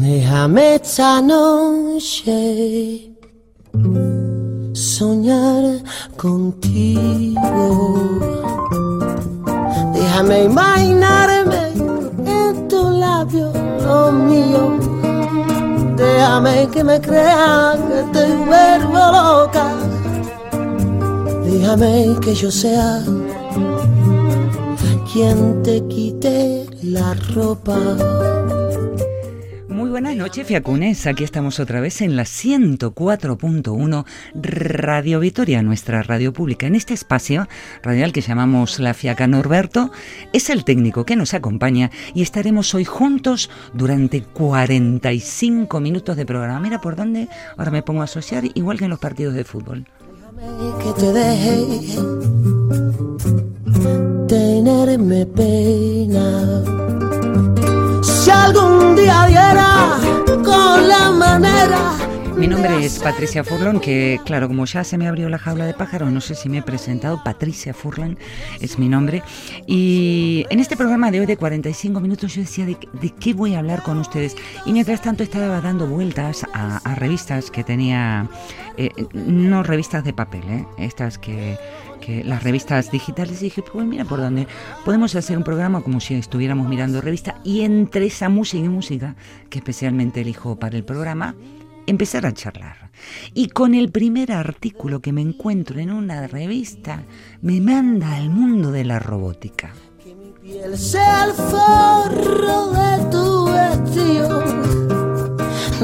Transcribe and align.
Déjame 0.00 0.74
esta 0.74 1.22
noche 1.22 3.10
soñar 4.74 5.80
contigo. 6.18 7.40
Déjame 9.94 10.44
imaginarme 10.44 11.72
en 12.26 12.68
tu 12.68 12.90
labio 12.90 13.50
lo 13.80 14.12
mío. 14.12 14.76
Déjame 15.96 16.68
que 16.68 16.84
me 16.84 17.00
crea 17.00 17.78
que 17.88 18.02
te 18.12 18.26
vuelvo 18.44 18.98
loca. 19.10 19.71
Déjame 21.62 22.16
que 22.20 22.34
yo 22.34 22.50
sea 22.50 23.04
quien 25.12 25.62
te 25.62 25.80
quite 25.86 26.66
la 26.82 27.14
ropa 27.36 27.78
buenas 29.92 30.16
noches, 30.16 30.46
Fiacunes. 30.46 31.06
Aquí 31.06 31.22
estamos 31.22 31.60
otra 31.60 31.82
vez 31.82 32.00
en 32.00 32.16
la 32.16 32.22
104.1 32.22 34.04
Radio 34.34 35.20
Vitoria, 35.20 35.62
nuestra 35.62 36.02
radio 36.02 36.32
pública. 36.32 36.66
En 36.66 36.74
este 36.74 36.94
espacio 36.94 37.46
radial 37.82 38.12
que 38.12 38.22
llamamos 38.22 38.80
La 38.80 38.94
Fiaca 38.94 39.26
Norberto, 39.26 39.92
es 40.32 40.48
el 40.48 40.64
técnico 40.64 41.04
que 41.04 41.14
nos 41.14 41.34
acompaña 41.34 41.90
y 42.14 42.22
estaremos 42.22 42.74
hoy 42.74 42.86
juntos 42.86 43.50
durante 43.74 44.22
45 44.22 45.78
minutos 45.80 46.16
de 46.16 46.24
programa. 46.24 46.60
Mira 46.60 46.80
por 46.80 46.96
dónde 46.96 47.28
ahora 47.58 47.70
me 47.70 47.82
pongo 47.82 48.00
a 48.00 48.04
asociar, 48.04 48.44
igual 48.54 48.78
que 48.78 48.84
en 48.84 48.90
los 48.90 48.98
partidos 48.98 49.34
de 49.34 49.44
fútbol. 49.44 49.86
Que 50.42 50.92
te 50.94 51.12
deje 51.12 51.66
tenerme 54.26 55.24
pena 55.26 56.64
si 58.02 58.28
algún 58.28 58.96
día 58.96 59.26
diera 59.28 59.98
con 60.44 60.88
la 60.88 61.12
manera. 61.12 62.01
Mi 62.36 62.46
nombre 62.46 62.84
es 62.84 62.98
Patricia 62.98 63.44
Furlan, 63.44 63.78
que 63.78 64.20
claro, 64.24 64.48
como 64.48 64.64
ya 64.64 64.84
se 64.84 64.96
me 64.96 65.06
abrió 65.06 65.28
la 65.28 65.38
jaula 65.38 65.66
de 65.66 65.74
pájaros, 65.74 66.10
no 66.10 66.20
sé 66.20 66.34
si 66.34 66.48
me 66.48 66.58
he 66.58 66.62
presentado, 66.62 67.22
Patricia 67.22 67.74
Furlan 67.74 68.18
es 68.60 68.78
mi 68.78 68.88
nombre. 68.88 69.22
Y 69.66 70.46
en 70.50 70.58
este 70.58 70.76
programa 70.76 71.10
de 71.10 71.20
hoy 71.20 71.26
de 71.26 71.36
45 71.36 72.00
minutos 72.00 72.34
yo 72.34 72.42
decía 72.42 72.64
de, 72.66 72.76
qué 73.20 73.34
voy 73.34 73.54
a 73.54 73.58
hablar 73.58 73.82
con 73.82 73.98
ustedes. 73.98 74.36
Y 74.66 74.72
mientras 74.72 75.02
tanto 75.02 75.22
estaba 75.22 75.60
dando 75.60 75.86
vueltas 75.86 76.46
a, 76.52 76.94
revistas 76.94 77.50
que 77.50 77.64
tenía, 77.64 78.28
eh, 78.76 78.90
no 79.12 79.62
revistas 79.62 80.04
de 80.04 80.12
papel, 80.12 80.42
eh, 80.48 80.66
estas 80.78 81.18
que 81.18 81.58
que 82.02 82.24
las 82.24 82.42
revistas 82.42 82.90
digitales 82.90 83.40
y 83.40 83.44
dije, 83.44 83.62
pues 83.62 83.86
mira 83.86 84.04
por 84.04 84.18
dónde 84.18 84.48
podemos 84.84 85.14
hacer 85.14 85.38
un 85.38 85.44
programa 85.44 85.82
como 85.82 86.00
si 86.00 86.14
estuviéramos 86.14 86.68
mirando 86.68 87.00
revista 87.00 87.36
y 87.44 87.60
entre 87.60 88.06
esa 88.06 88.28
música 88.28 88.64
y 88.64 88.68
música 88.68 89.14
que 89.48 89.58
especialmente 89.58 90.20
elijo 90.20 90.56
para 90.56 90.76
el 90.76 90.82
programa, 90.82 91.36
empezar 91.86 92.26
a 92.26 92.32
charlar. 92.32 92.90
Y 93.34 93.48
con 93.48 93.74
el 93.74 93.90
primer 93.90 94.32
artículo 94.32 95.00
que 95.00 95.12
me 95.12 95.20
encuentro 95.20 95.80
en 95.80 95.90
una 95.90 96.26
revista, 96.26 97.02
me 97.40 97.60
manda 97.60 98.16
al 98.16 98.30
mundo 98.30 98.70
de 98.70 98.84
la 98.84 98.98
robótica. 98.98 99.72
Que 100.02 100.14
mi 100.14 100.32
piel 100.32 100.78
sea 100.78 101.24
el 101.24 101.32
forro 101.32 102.72
de 102.72 103.10
tu 103.10 103.44
vestido. 103.52 104.42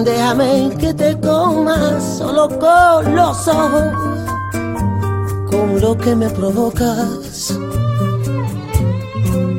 Déjame 0.04 0.70
que 0.78 0.94
te 0.94 1.18
comas 1.18 2.18
solo 2.18 2.48
con 2.58 3.16
los 3.16 3.48
ojos 3.48 4.28
con 5.50 5.80
lo 5.80 5.96
que 5.96 6.14
me 6.14 6.28
provocas. 6.30 7.58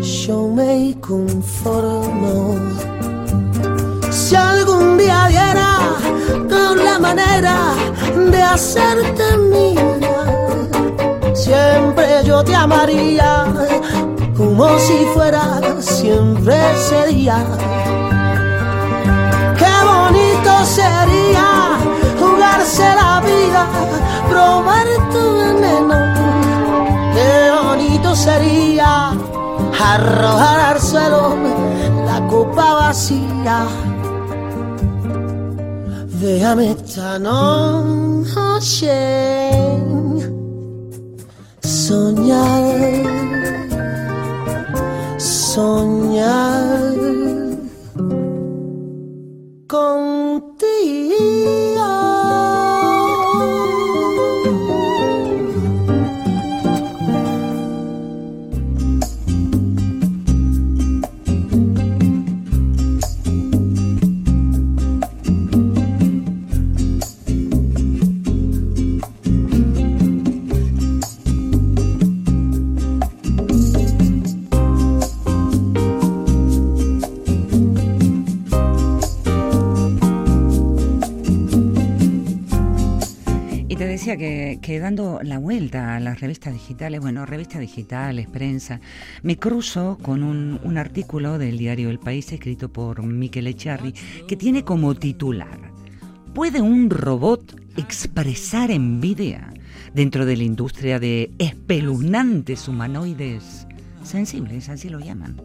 Yo 0.02 0.48
me 0.48 0.96
conformo. 1.02 2.56
Si 4.30 4.36
algún 4.36 4.96
día 4.96 5.26
diera 5.28 5.80
con 6.48 6.86
la 6.86 7.00
manera 7.00 7.74
de 8.16 8.44
hacerte 8.44 9.38
mía, 9.38 11.34
siempre 11.34 12.24
yo 12.24 12.44
te 12.44 12.54
amaría 12.54 13.46
como 14.38 14.78
si 14.78 15.04
fuera 15.16 15.60
siempre 15.80 16.56
sería. 16.78 17.44
Qué 19.58 19.74
bonito 19.84 20.64
sería 20.64 21.80
jugarse 22.20 22.84
la 22.84 23.22
vida, 23.22 23.66
probar 24.30 24.86
tu 25.12 25.38
veneno. 25.38 25.98
Qué 27.16 27.52
bonito 27.64 28.16
sería 28.16 29.10
arrojar 29.84 30.60
al 30.60 30.80
suelo 30.80 31.36
la 32.06 32.28
copa 32.28 32.76
vacía. 32.76 33.66
Déjame 36.20 36.72
esta 36.72 37.18
noche 37.18 37.80
soñar, 41.62 42.92
soñar 45.18 46.94
contigo. 49.66 50.60
Dando 84.80 85.20
la 85.24 85.38
vuelta 85.38 85.96
a 85.96 86.00
las 86.00 86.20
revistas 86.20 86.54
digitales, 86.54 87.00
bueno, 87.02 87.26
revistas 87.26 87.62
digitales, 87.62 88.28
prensa, 88.28 88.80
me 89.24 89.38
cruzo 89.38 89.98
con 90.02 90.24
un, 90.24 90.60
un 90.64 90.78
artículo 90.78 91.38
del 91.38 91.58
diario 91.58 91.90
El 91.90 92.00
País 92.00 92.32
escrito 92.32 92.70
por 92.70 93.04
Miquel 93.04 93.48
Echarri 93.48 93.94
que 94.28 94.36
tiene 94.36 94.64
como 94.64 94.96
titular 94.96 95.70
¿Puede 96.34 96.62
un 96.62 96.90
robot 96.90 97.60
expresar 97.76 98.72
envidia 98.72 99.52
dentro 99.94 100.26
de 100.26 100.38
la 100.38 100.44
industria 100.44 101.00
de 101.00 101.32
espeluznantes 101.40 102.68
humanoides 102.68 103.66
sensibles, 104.04 104.70
así 104.70 104.90
lo 104.90 105.00
llaman? 105.00 105.42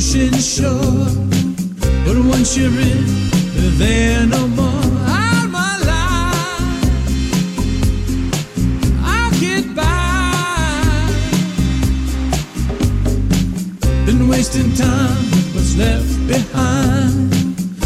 Ocean 0.00 0.32
shore. 0.40 1.04
But 2.06 2.16
once 2.24 2.56
you're 2.56 2.70
in, 2.70 3.04
they're 3.54 3.76
there 3.82 4.26
no 4.26 4.48
more. 4.48 4.84
All 5.18 5.46
my 5.58 5.74
life, 5.92 6.84
I'll 9.04 9.30
get 9.38 9.64
by. 9.76 9.84
Been 14.06 14.26
wasting 14.26 14.72
time 14.74 15.24
what's 15.54 15.76
left 15.76 16.12
behind. 16.26 17.34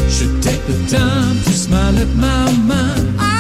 Should 0.09 0.41
take 0.41 0.65
the 0.71 0.79
time 0.97 1.37
to 1.47 1.53
smile 1.53 1.99
at 1.99 2.11
my 2.15 2.53
mind. 2.71 3.34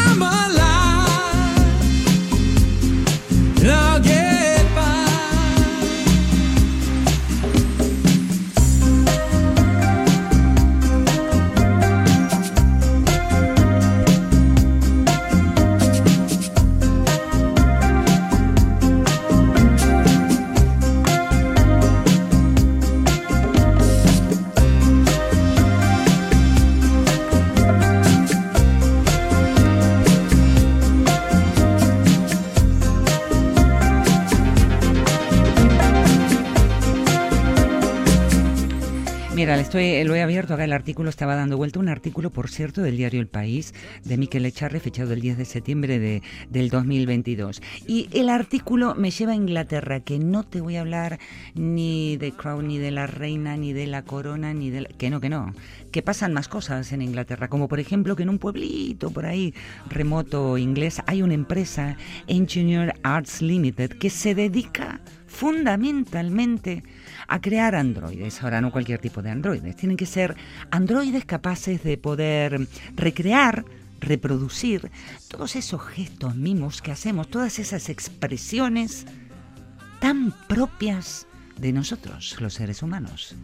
Estoy, 39.78 40.04
lo 40.04 40.14
he 40.14 40.22
abierto 40.22 40.54
acá, 40.54 40.64
el 40.64 40.72
artículo 40.72 41.10
estaba 41.10 41.34
dando 41.34 41.56
vuelta, 41.56 41.80
un 41.80 41.88
artículo, 41.88 42.30
por 42.30 42.48
cierto, 42.48 42.82
del 42.82 42.96
diario 42.96 43.20
El 43.20 43.26
País, 43.26 43.74
de 44.04 44.16
Miquel 44.16 44.46
Echarre, 44.46 44.78
fechado 44.78 45.12
el 45.12 45.20
10 45.20 45.38
de 45.38 45.44
septiembre 45.44 45.98
de, 45.98 46.22
del 46.48 46.70
2022. 46.70 47.60
Y 47.86 48.08
el 48.12 48.28
artículo 48.28 48.94
me 48.94 49.10
lleva 49.10 49.32
a 49.32 49.34
Inglaterra, 49.34 49.98
que 50.00 50.20
no 50.20 50.44
te 50.44 50.60
voy 50.60 50.76
a 50.76 50.82
hablar 50.82 51.18
ni 51.54 52.16
de 52.18 52.30
Crown, 52.32 52.68
ni 52.68 52.78
de 52.78 52.92
la 52.92 53.08
reina, 53.08 53.56
ni 53.56 53.72
de 53.72 53.88
la 53.88 54.02
corona, 54.02 54.54
ni 54.54 54.70
de... 54.70 54.84
que 54.96 55.10
no, 55.10 55.20
que 55.20 55.28
no, 55.28 55.52
que 55.90 56.02
pasan 56.02 56.32
más 56.32 56.46
cosas 56.46 56.92
en 56.92 57.02
Inglaterra, 57.02 57.48
como 57.48 57.66
por 57.66 57.80
ejemplo 57.80 58.14
que 58.14 58.22
en 58.22 58.28
un 58.28 58.38
pueblito 58.38 59.10
por 59.10 59.26
ahí 59.26 59.54
remoto 59.88 60.56
inglés 60.56 61.02
hay 61.06 61.22
una 61.22 61.34
empresa, 61.34 61.96
Engineer 62.28 62.94
Arts 63.02 63.42
Limited, 63.42 63.90
que 63.90 64.10
se 64.10 64.36
dedica 64.36 65.00
fundamentalmente 65.26 66.84
crear 67.40 67.74
androides. 67.74 68.42
Ahora 68.42 68.60
no 68.60 68.70
cualquier 68.72 69.00
tipo 69.00 69.22
de 69.22 69.30
androides, 69.30 69.76
tienen 69.76 69.96
que 69.96 70.06
ser 70.06 70.36
androides 70.70 71.24
capaces 71.24 71.82
de 71.82 71.98
poder 71.98 72.68
recrear, 72.94 73.64
reproducir 74.00 74.90
todos 75.28 75.56
esos 75.56 75.82
gestos, 75.82 76.36
mimos 76.36 76.82
que 76.82 76.92
hacemos, 76.92 77.28
todas 77.28 77.58
esas 77.58 77.88
expresiones 77.88 79.06
tan 80.00 80.32
propias 80.48 81.26
de 81.58 81.72
nosotros, 81.72 82.36
los 82.40 82.54
seres 82.54 82.82
humanos. 82.82 83.34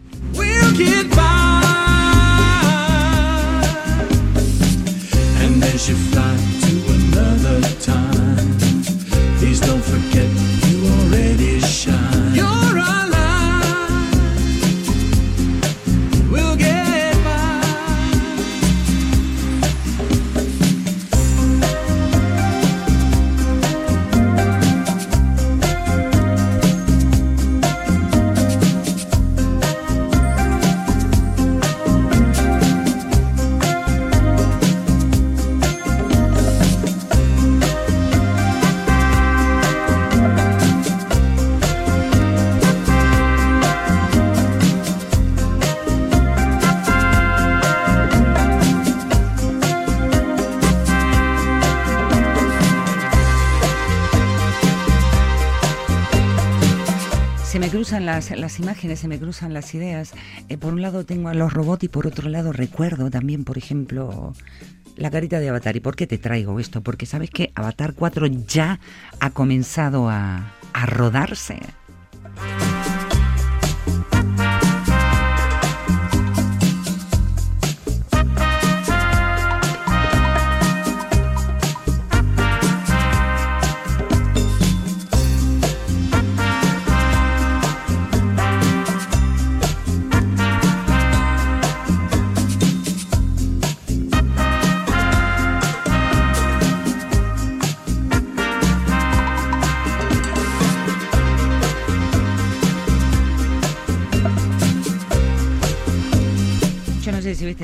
Las, 58.36 58.58
imágenes, 58.58 59.00
se 59.00 59.08
me 59.08 59.18
cruzan 59.18 59.54
las 59.54 59.74
ideas. 59.74 60.12
Eh, 60.48 60.58
por 60.58 60.74
un 60.74 60.82
lado 60.82 61.04
tengo 61.04 61.28
a 61.28 61.34
los 61.34 61.52
robots 61.52 61.84
y 61.84 61.88
por 61.88 62.06
otro 62.06 62.28
lado 62.28 62.52
recuerdo 62.52 63.10
también, 63.10 63.44
por 63.44 63.56
ejemplo, 63.56 64.34
la 64.96 65.10
carita 65.10 65.40
de 65.40 65.48
Avatar. 65.48 65.76
¿Y 65.76 65.80
por 65.80 65.96
qué 65.96 66.06
te 66.06 66.18
traigo 66.18 66.60
esto? 66.60 66.82
Porque 66.82 67.06
sabes 67.06 67.30
que 67.30 67.50
Avatar 67.54 67.94
4 67.94 68.26
ya 68.26 68.80
ha 69.20 69.30
comenzado 69.30 70.10
a, 70.10 70.52
a 70.72 70.86
rodarse. 70.86 71.58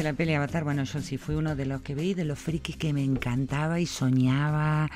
La 0.07 0.13
peli 0.13 0.35
Avatar, 0.35 0.63
bueno, 0.63 0.85
yo 0.85 1.01
sí 1.01 1.19
fui 1.19 1.35
uno 1.35 1.57
de 1.57 1.67
los 1.67 1.81
que 1.81 1.97
vi, 1.97 2.15
de 2.15 2.25
los 2.25 2.39
frikis 2.39 2.77
que 2.77 2.93
me 2.93 3.03
encantaba 3.03 3.81
y 3.81 3.87
soñaba, 3.87 4.89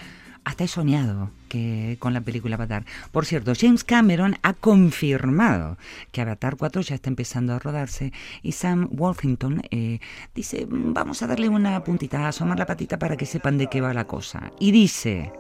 hasta 0.45 0.63
he 0.63 0.69
soñado 0.69 1.33
que 1.49 1.97
con 1.99 2.15
la 2.15 2.21
película 2.21 2.55
Avatar. 2.55 2.85
Por 3.11 3.27
cierto, 3.27 3.53
James 3.59 3.83
Cameron 3.83 4.37
ha 4.43 4.53
confirmado 4.53 5.79
que 6.13 6.21
Avatar 6.21 6.57
4 6.57 6.83
ya 6.83 6.95
está 6.95 7.11
empezando 7.11 7.55
a 7.55 7.59
rodarse 7.59 8.13
y 8.43 8.53
Sam 8.53 8.89
Worthington 8.93 9.63
eh, 9.73 9.99
dice, 10.33 10.65
vamos 10.71 11.23
a 11.23 11.27
darle 11.27 11.49
una 11.49 11.83
puntita, 11.83 12.21
a 12.21 12.29
asomar 12.29 12.61
la 12.61 12.67
patita 12.67 12.97
para 12.97 13.17
que 13.17 13.27
sepan 13.27 13.59
de 13.59 13.67
qué 13.67 13.81
va 13.81 13.93
la 13.93 14.07
cosa. 14.07 14.53
Y 14.61 14.71
dice, 14.71 15.33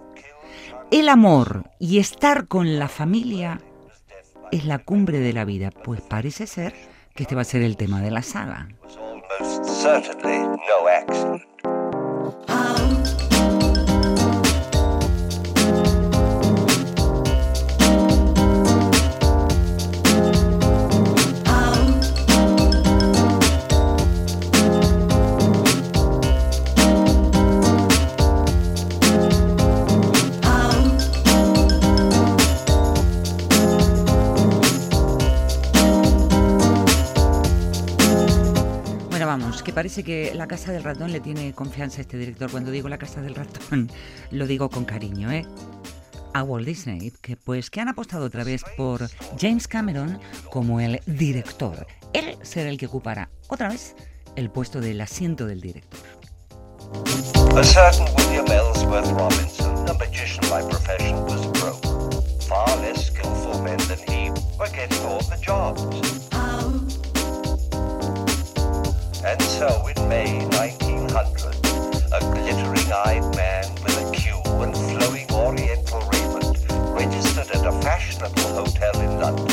el 0.90 1.08
amor 1.08 1.70
y 1.78 1.98
estar 1.98 2.48
con 2.48 2.76
la 2.76 2.88
familia 2.88 3.60
es 4.50 4.64
la 4.64 4.80
cumbre 4.80 5.20
de 5.20 5.32
la 5.32 5.44
vida, 5.44 5.70
pues 5.70 6.00
parece 6.00 6.48
ser 6.48 6.74
que 7.14 7.22
este 7.22 7.36
va 7.36 7.42
a 7.42 7.44
ser 7.44 7.62
el 7.62 7.76
tema 7.76 8.00
de 8.00 8.10
la 8.10 8.22
saga. 8.22 8.66
Almost 9.38 9.82
certainly 9.82 10.58
no 10.68 10.88
accident. 10.88 11.49
Que 39.62 39.72
parece 39.72 40.02
que 40.02 40.32
la 40.34 40.46
Casa 40.46 40.72
del 40.72 40.82
Ratón 40.82 41.12
le 41.12 41.20
tiene 41.20 41.52
confianza 41.52 41.98
a 41.98 42.00
este 42.02 42.16
director. 42.16 42.50
Cuando 42.50 42.70
digo 42.70 42.88
la 42.88 42.98
Casa 42.98 43.20
del 43.20 43.34
Ratón, 43.34 43.90
lo 44.30 44.46
digo 44.46 44.70
con 44.70 44.84
cariño, 44.84 45.30
¿eh? 45.30 45.46
A 46.32 46.44
Walt 46.44 46.66
Disney, 46.66 47.12
que 47.22 47.36
pues 47.36 47.70
que 47.70 47.80
han 47.80 47.88
apostado 47.88 48.26
otra 48.26 48.44
vez 48.44 48.62
por 48.76 49.08
James 49.38 49.66
Cameron 49.66 50.20
como 50.50 50.80
el 50.80 51.00
director. 51.06 51.86
Él 52.12 52.36
será 52.42 52.70
el 52.70 52.78
que 52.78 52.86
ocupará 52.86 53.30
otra 53.48 53.68
vez 53.68 53.96
el 54.36 54.50
puesto 54.50 54.80
del 54.80 55.00
asiento 55.00 55.46
del 55.46 55.60
director. 55.60 56.00
A 57.56 57.64
certain 57.64 58.06
William 58.16 58.46
Ellsworth 58.46 59.10
Robinson, 59.10 59.88
a 59.88 59.94
magician 59.94 60.48
by 60.48 60.62
profession, 60.68 61.16
was 61.24 61.46
broke. 61.60 61.82
Far 62.42 62.76
less 62.76 63.06
skillful 63.06 63.60
men 63.62 63.78
than 63.88 63.98
he 64.08 64.30
were 64.58 64.68
getting 64.70 65.04
all 65.04 65.20
the 65.20 65.36
jobs. 65.40 66.39
And 69.22 69.42
so 69.42 69.86
in 69.86 70.08
May 70.08 70.46
1900, 70.46 71.54
a 72.12 72.20
glittering-eyed 72.20 73.36
man 73.36 73.64
with 73.84 74.00
a 74.00 74.10
queue 74.16 74.40
and 74.62 74.74
flowing 74.74 75.30
oriental 75.30 76.00
raiment 76.08 76.56
registered 76.96 77.50
at 77.54 77.66
a 77.66 77.72
fashionable 77.82 78.48
hotel 78.64 78.98
in 78.98 79.20
London. 79.20 79.46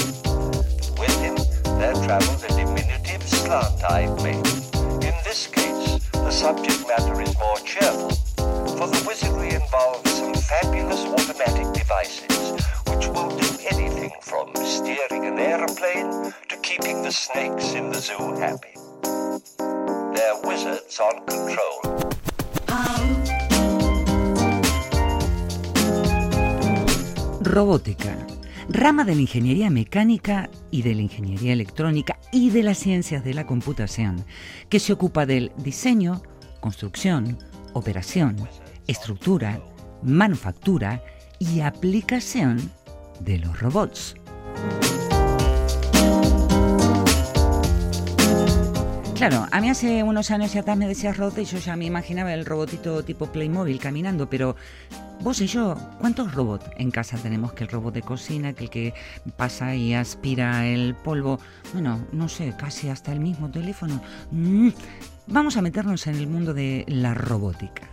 With 0.97 1.19
him 1.19 1.35
there 1.79 1.93
travelled 2.05 2.43
a 2.45 2.47
diminutive 2.47 3.21
slant-eyed 3.27 4.15
maiden. 4.23 4.57
In 5.03 5.13
this 5.25 5.47
case, 5.47 5.99
the 6.13 6.31
subject 6.31 6.87
matter 6.87 7.19
is 7.21 7.37
more 7.37 7.59
cheerful, 7.59 8.11
for 8.77 8.87
the 8.87 9.03
wizardry 9.05 9.53
involves 9.53 10.09
some 10.13 10.33
fabulous 10.33 11.03
automatic 11.05 11.73
devices 11.73 12.51
which 12.87 13.07
will 13.07 13.35
do 13.37 13.49
anything 13.69 14.11
from 14.21 14.55
steering 14.55 15.25
an 15.25 15.37
aeroplane 15.37 16.33
to 16.47 16.55
keeping 16.63 17.03
the 17.03 17.11
snakes 17.11 17.73
in 17.73 17.89
the 17.89 17.99
zoo 17.99 18.33
happy. 18.35 18.76
Robótica, 27.41 28.17
rama 28.69 29.03
de 29.03 29.15
la 29.15 29.21
ingeniería 29.21 29.69
mecánica 29.69 30.49
y 30.71 30.81
de 30.81 30.95
la 30.95 31.01
ingeniería 31.01 31.53
electrónica 31.53 32.19
y 32.31 32.49
de 32.49 32.63
las 32.63 32.77
ciencias 32.77 33.23
de 33.23 33.33
la 33.33 33.45
computación, 33.45 34.25
que 34.69 34.79
se 34.79 34.93
ocupa 34.93 35.25
del 35.25 35.51
diseño, 35.57 36.21
construcción, 36.59 37.37
operación, 37.73 38.35
estructura, 38.87 39.61
manufactura 40.03 41.03
y 41.39 41.61
aplicación 41.61 42.71
de 43.19 43.39
los 43.39 43.59
robots. 43.59 44.15
Claro, 49.17 49.47
a 49.51 49.61
mí 49.61 49.69
hace 49.69 50.03
unos 50.03 50.29
años 50.29 50.53
ya 50.53 50.75
me 50.75 50.87
decías 50.87 51.17
robot 51.17 51.39
y 51.39 51.45
yo 51.45 51.57
ya 51.57 51.75
me 51.75 51.85
imaginaba 51.85 52.35
el 52.35 52.45
robotito 52.45 53.03
tipo 53.03 53.25
Playmobil 53.25 53.79
caminando, 53.79 54.29
pero 54.29 54.55
vos 55.21 55.41
y 55.41 55.47
yo, 55.47 55.75
¿cuántos 55.99 56.35
robots 56.35 56.67
en 56.77 56.91
casa 56.91 57.17
tenemos? 57.17 57.51
Que 57.53 57.63
el 57.63 57.71
robot 57.71 57.95
de 57.95 58.03
cocina, 58.03 58.53
que 58.53 58.65
el 58.65 58.69
que 58.69 58.93
pasa 59.35 59.73
y 59.73 59.95
aspira 59.95 60.67
el 60.67 60.93
polvo, 60.93 61.39
bueno, 61.73 62.05
no 62.11 62.29
sé, 62.29 62.53
casi 62.59 62.89
hasta 62.89 63.11
el 63.11 63.19
mismo 63.19 63.49
teléfono. 63.49 64.03
Mm, 64.29 64.69
vamos 65.25 65.57
a 65.57 65.63
meternos 65.63 66.05
en 66.05 66.15
el 66.15 66.27
mundo 66.27 66.53
de 66.53 66.85
la 66.87 67.15
robótica. 67.15 67.89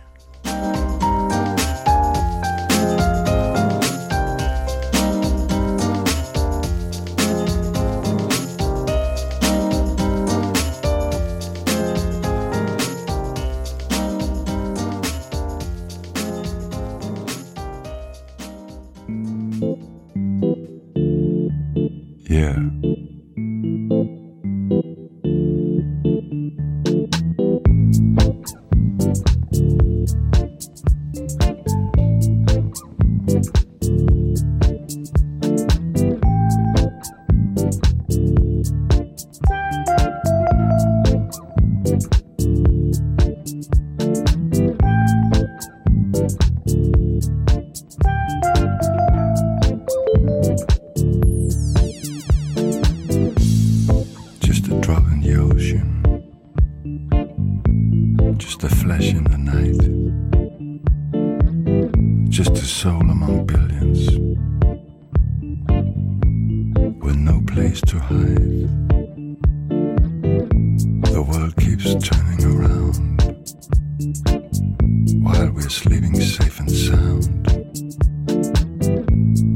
While 74.05 75.49
we're 75.49 75.67
sleeping 75.67 76.13
safe 76.21 76.59
and 76.59 76.69
sound, 76.69 77.23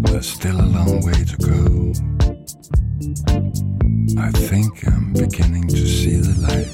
there's 0.08 0.28
still 0.28 0.60
a 0.60 0.66
long 0.66 1.06
way 1.06 1.24
to 1.24 1.38
go. 1.38 1.94
I 4.20 4.32
think 4.32 4.88
I'm 4.88 5.14
beginning 5.14 5.68
to 5.68 5.88
see 5.88 6.16
the 6.16 6.34
light. 6.42 6.69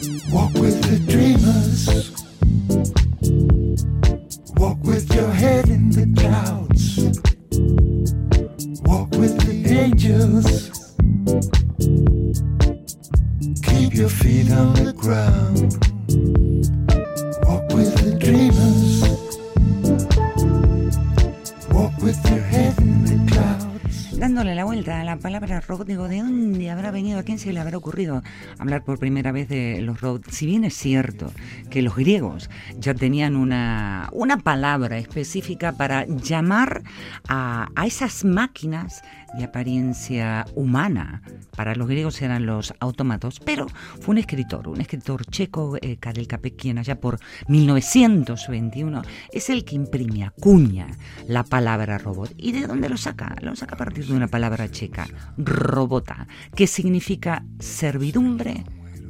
Por 28.84 29.00
primera 29.00 29.32
vez? 29.32 29.48
Si 30.36 30.46
bien 30.46 30.66
es 30.66 30.76
cierto 30.76 31.32
que 31.70 31.82
los 31.82 31.96
griegos 31.96 32.50
ya 32.78 32.94
tenían 32.94 33.38
una, 33.38 34.10
una 34.12 34.36
palabra 34.38 34.98
específica 34.98 35.72
para 35.72 36.06
llamar 36.06 36.84
a, 37.30 37.70
a 37.74 37.86
esas 37.86 38.26
máquinas 38.26 39.02
de 39.38 39.46
apariencia 39.46 40.46
humana. 40.56 41.22
Para 41.56 41.76
los 41.76 41.88
griegos 41.88 42.22
eran 42.22 42.46
los 42.46 42.74
autómatos, 42.80 43.40
pero 43.40 43.68
fue 44.02 44.14
un 44.14 44.18
escritor, 44.18 44.68
un 44.68 44.82
escritor 44.82 45.26
checo, 45.26 45.78
eh, 45.82 45.98
Karel 45.98 46.28
Capek, 46.28 46.78
allá 46.78 47.00
por 47.00 47.20
1921 47.48 49.02
es 49.32 49.50
el 49.50 49.66
que 49.66 49.76
imprime, 49.76 50.24
acuña 50.24 50.88
la 51.28 51.44
palabra 51.44 51.98
robot. 51.98 52.34
¿Y 52.38 52.54
de 52.54 52.68
dónde 52.68 52.90
lo 52.90 52.98
saca? 52.98 53.36
Lo 53.42 53.56
saca 53.56 53.76
a 53.76 53.78
partir 53.78 54.06
de 54.06 54.14
una 54.14 54.28
palabra 54.28 54.70
checa, 54.70 55.08
robota, 55.38 56.28
que 56.56 56.68
significa 56.68 57.46
servidumbre 57.60 58.64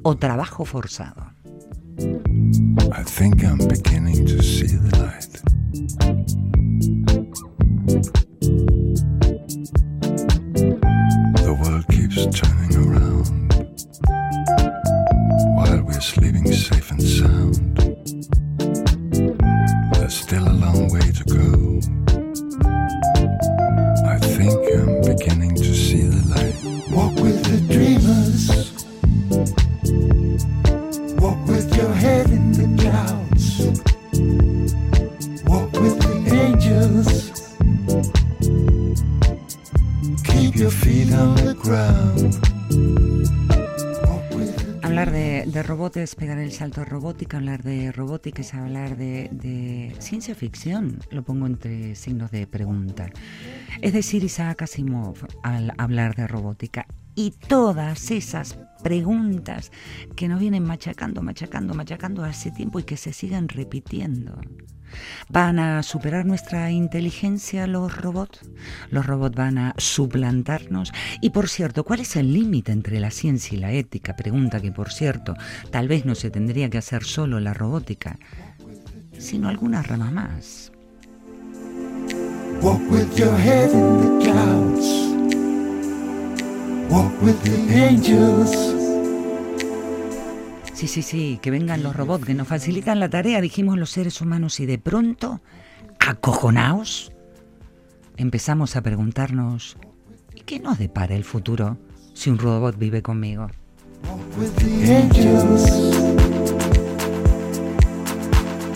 o 0.05 0.13
trabajo 0.13 0.63
forzado. 0.63 1.24
I 2.91 3.03
think 3.03 3.43
I'm 3.43 3.57
beginning 3.57 4.25
to 4.27 4.43
see 4.43 4.67
the 4.67 4.97
light. 5.00 5.41
The 11.41 11.53
world 11.59 11.88
keeps 11.88 12.27
turning 12.39 12.75
around 12.85 13.25
while 15.57 15.81
we're 15.81 16.00
sleeping 16.00 16.53
safe 16.53 16.85
es 46.05 46.13
pegar 46.13 46.38
el 46.38 46.51
salto 46.51 46.81
a 46.81 46.85
robótica, 46.85 47.38
hablar 47.38 47.63
de 47.63 47.91
robótica 47.91 48.41
es 48.41 48.53
hablar 48.53 48.95
de, 48.95 49.27
de, 49.31 49.95
ciencia 49.97 50.35
ficción, 50.35 51.00
lo 51.09 51.24
pongo 51.24 51.47
entre 51.47 51.95
signos 51.95 52.29
de 52.29 52.45
pregunta. 52.45 53.09
Es 53.81 53.91
decir, 53.91 54.24
Isaac 54.24 54.62
Asimov 54.62 55.17
al 55.41 55.74
hablar 55.79 56.15
de 56.15 56.27
robótica 56.27 56.85
y 57.15 57.31
todas 57.31 58.12
esas 58.12 58.59
preguntas 58.83 59.71
que 60.15 60.27
nos 60.27 60.39
vienen 60.39 60.63
machacando, 60.63 61.24
machacando, 61.24 61.74
machacando 61.74 62.24
hace 62.24 62.51
tiempo 62.51 62.77
y 62.79 62.83
que 62.83 62.97
se 62.97 63.12
siguen 63.12 63.50
repitiendo. 63.50 64.39
¿Van 65.30 65.60
a 65.60 65.84
superar 65.84 66.25
nuestra 66.25 66.72
inteligencia 66.72 67.68
los 67.68 67.96
robots? 67.96 68.42
¿Los 68.90 69.06
robots 69.06 69.36
van 69.36 69.58
a 69.58 69.74
suplantarnos? 69.78 70.94
Y 71.22 71.32
por 71.32 71.50
cierto, 71.50 71.84
¿cuál 71.84 72.02
es 72.02 72.16
el 72.16 72.34
límite 72.34 72.72
entre 72.72 73.00
la 73.00 73.12
ciencia 73.12 73.58
y 73.58 73.62
la 73.62 73.72
ética? 73.72 74.16
Pregunta 74.16 74.62
que 74.62 74.72
por 74.72 74.92
cierto, 74.92 75.36
tal 75.72 75.88
vez 75.88 76.06
no 76.06 76.16
se 76.16 76.30
tendría 76.30 76.70
que 76.70 76.78
hacer 76.78 77.04
solo 77.04 77.40
la 77.40 77.54
robótica, 77.54 78.18
sino 79.18 79.50
alguna 79.50 79.82
rama 79.82 80.12
más. 80.12 80.72
Sí, 90.75 90.89
sí, 90.89 91.03
sí, 91.03 91.39
que 91.41 91.51
vengan 91.51 91.84
los 91.84 91.96
robots 91.96 92.25
que 92.25 92.34
nos 92.34 92.50
facilitan 92.50 93.00
la 93.00 93.10
tarea, 93.10 93.39
dijimos 93.39 93.77
los 93.77 93.91
seres 93.91 94.20
humanos, 94.20 94.60
y 94.60 94.65
de 94.65 94.77
pronto, 94.77 95.41
acojonaos, 96.00 97.13
empezamos 98.17 98.75
a 98.75 98.82
preguntarnos, 98.82 99.77
¿y 100.36 100.41
qué 100.41 100.60
nos 100.60 100.77
depara 100.77 101.15
el 101.15 101.24
futuro 101.24 101.77
si 102.13 102.29
un 102.29 102.39
robot 102.39 102.77
vive 102.77 103.01
conmigo? 103.01 103.50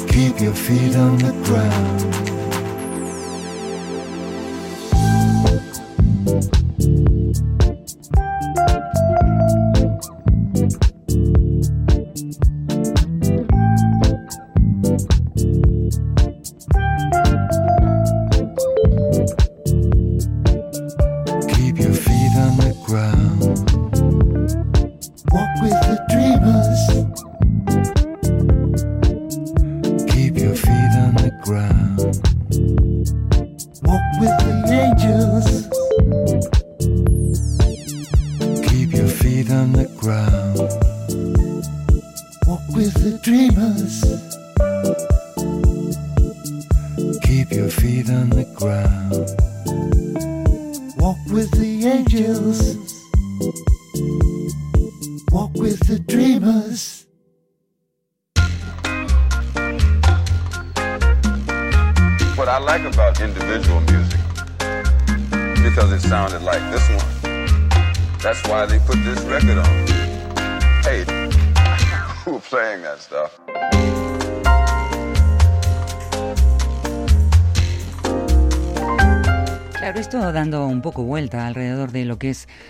Keep 0.08 0.40
your 0.40 0.56
feet 0.56 0.96
on 0.96 1.18
the 1.18 1.34
ground. 1.44 2.29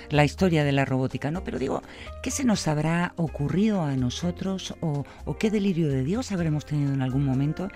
La 0.09 0.25
historia 0.25 0.63
de 0.63 0.71
la 0.71 0.85
robótica, 0.85 1.31
¿no? 1.31 1.43
Pero 1.43 1.59
digo, 1.59 1.81
¿qué 2.23 2.31
se 2.31 2.43
nos 2.43 2.67
habrá 2.67 3.13
ocurrido 3.15 3.83
a 3.83 3.95
nosotros 3.95 4.73
o, 4.81 5.05
qué 5.39 5.51
delirio 5.51 5.89
de 5.89 6.03
Dios 6.03 6.31
habremos 6.31 6.65
tenido 6.65 6.93
en 6.93 7.01
algún 7.01 7.23
momento 7.23 7.69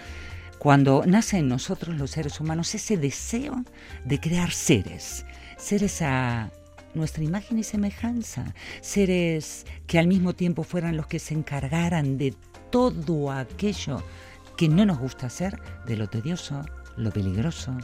cuando 0.57 1.03
nace 1.05 1.37
en 1.37 1.47
nosotros 1.47 1.95
los 1.97 2.11
seres 2.11 2.39
humanos 2.39 2.73
ese 2.73 2.97
deseo 2.97 3.63
de 4.05 4.19
crear 4.19 4.51
seres, 4.51 5.25
seres 5.57 6.01
a 6.01 6.51
nuestra 6.93 7.23
imagen 7.23 7.59
y 7.59 7.63
semejanza, 7.63 8.53
seres 8.81 9.65
que 9.87 9.99
al 9.99 10.07
mismo 10.07 10.33
tiempo 10.33 10.63
fueran 10.63 10.95
los 10.95 11.07
que 11.07 11.19
se 11.19 11.33
encargaran 11.33 12.17
de 12.17 12.33
todo 12.69 13.31
aquello 13.31 14.03
que 14.57 14.69
no 14.69 14.85
nos 14.85 14.99
gusta 14.99 15.27
hacer, 15.27 15.59
de 15.85 15.97
lo 15.97 16.07
tedioso, 16.07 16.63
lo 16.95 17.11
peligroso, 17.11 17.75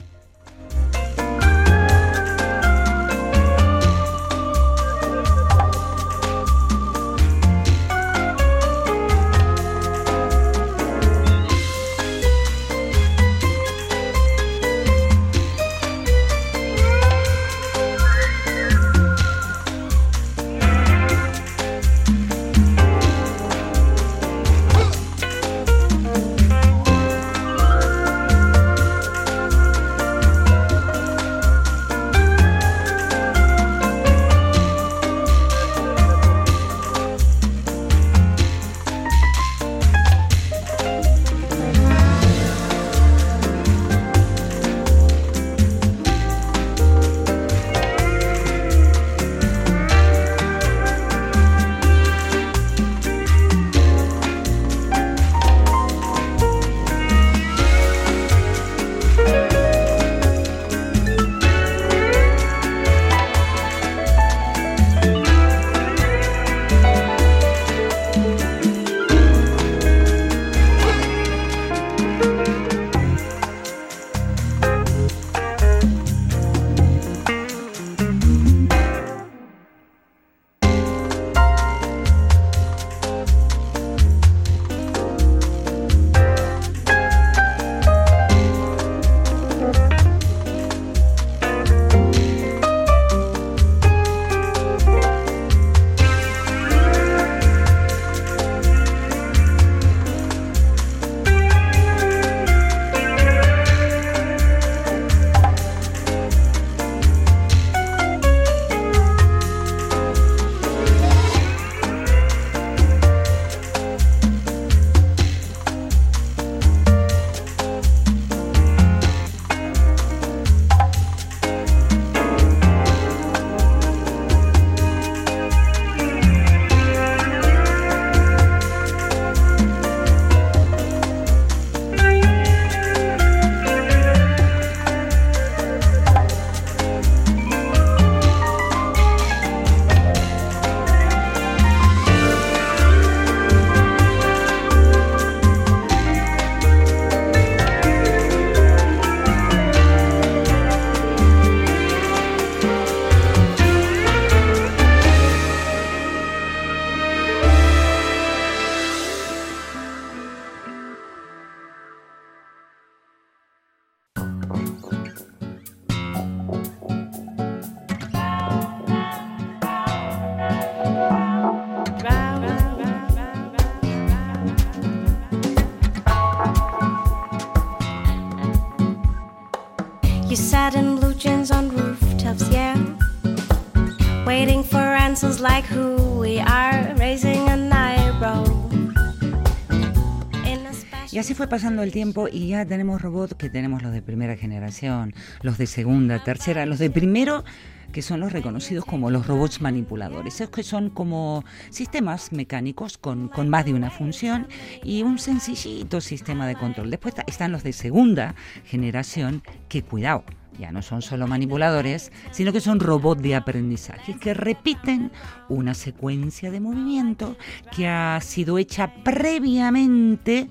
fue 191.39 191.47
pasando 191.47 191.83
el 191.83 191.93
tiempo 191.93 192.27
y 192.29 192.49
ya 192.49 192.65
tenemos 192.65 193.01
robots 193.01 193.33
que 193.33 193.49
tenemos 193.49 193.81
los 193.81 193.93
de 193.93 194.01
primera 194.01 194.35
generación, 194.35 195.13
los 195.41 195.57
de 195.57 195.67
segunda, 195.67 196.21
tercera, 196.21 196.65
los 196.65 196.79
de 196.79 196.89
primero 196.89 197.45
que 197.93 198.01
son 198.01 198.19
los 198.19 198.33
reconocidos 198.33 198.83
como 198.83 199.09
los 199.09 199.25
robots 199.25 199.61
manipuladores. 199.61 200.35
Esos 200.35 200.49
que 200.49 200.63
son 200.63 200.89
como 200.89 201.45
sistemas 201.69 202.33
mecánicos 202.33 202.97
con, 202.97 203.29
con 203.29 203.47
más 203.47 203.63
de 203.63 203.73
una 203.73 203.89
función 203.89 204.49
y 204.83 205.03
un 205.03 205.17
sencillito 205.17 206.01
sistema 206.01 206.45
de 206.45 206.55
control. 206.55 206.91
Después 206.91 207.15
están 207.25 207.53
los 207.53 207.63
de 207.63 207.71
segunda 207.71 208.35
generación 208.65 209.41
que, 209.69 209.81
cuidado, 209.81 210.25
ya 210.59 210.73
no 210.73 210.81
son 210.81 211.01
solo 211.01 211.25
manipuladores, 211.25 212.11
sino 212.31 212.51
que 212.51 212.59
son 212.59 212.81
robots 212.81 213.21
de 213.21 213.35
aprendizaje 213.35 214.17
que 214.19 214.33
repiten 214.33 215.09
una 215.47 215.73
secuencia 215.73 216.51
de 216.51 216.59
movimiento 216.59 217.37
que 217.73 217.87
ha 217.87 218.19
sido 218.19 218.57
hecha 218.57 218.93
previamente 219.05 220.49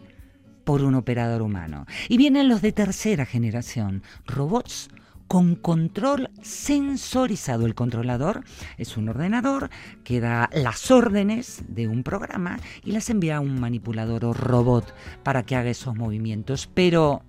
por 0.68 0.82
un 0.82 0.96
operador 0.96 1.40
humano. 1.40 1.86
Y 2.10 2.18
vienen 2.18 2.46
los 2.46 2.60
de 2.60 2.72
tercera 2.72 3.24
generación, 3.24 4.02
robots 4.26 4.90
con 5.26 5.54
control 5.54 6.28
sensorizado. 6.42 7.64
El 7.64 7.74
controlador 7.74 8.44
es 8.76 8.98
un 8.98 9.08
ordenador 9.08 9.70
que 10.04 10.20
da 10.20 10.50
las 10.52 10.90
órdenes 10.90 11.62
de 11.68 11.88
un 11.88 12.02
programa 12.02 12.60
y 12.84 12.92
las 12.92 13.08
envía 13.08 13.38
a 13.38 13.40
un 13.40 13.58
manipulador 13.58 14.26
o 14.26 14.34
robot 14.34 14.94
para 15.22 15.42
que 15.42 15.56
haga 15.56 15.70
esos 15.70 15.96
movimientos. 15.96 16.68
Pero 16.74 17.22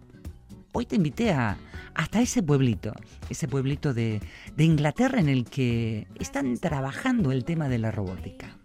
hoy 0.73 0.85
te 0.85 0.97
invité 0.97 1.31
a, 1.31 1.55
hasta 1.95 2.19
ese 2.19 2.43
pueblito, 2.43 2.91
ese 3.29 3.47
pueblito 3.47 3.93
de, 3.93 4.19
Inglaterra 4.57 5.17
en 5.17 5.29
el 5.29 5.45
que 5.45 6.07
están 6.19 6.57
trabajando 6.57 7.31
el 7.31 7.45
tema 7.45 7.69
de 7.69 7.77
la 7.77 7.91
robótica. 7.91 8.57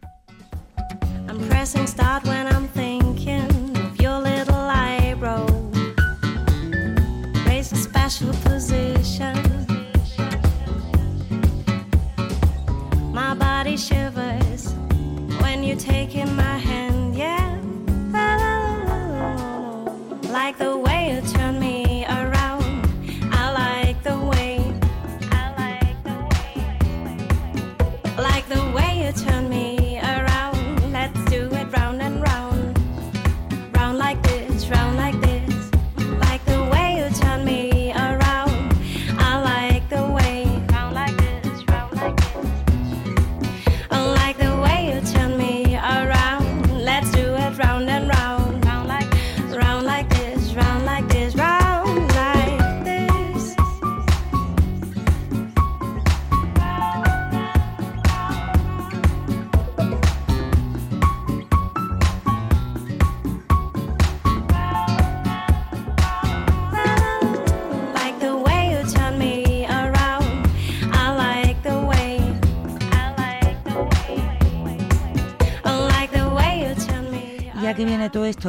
special 8.10 8.34
position. 8.42 9.34
My 13.14 13.32
body 13.32 13.78
shivers 13.78 14.74
when 15.40 15.64
you're 15.64 15.78
taking 15.78 16.36
my 16.36 16.58
hand, 16.58 17.16
yeah. 17.16 17.58
Oh, 18.14 20.20
like 20.24 20.58
the 20.58 20.76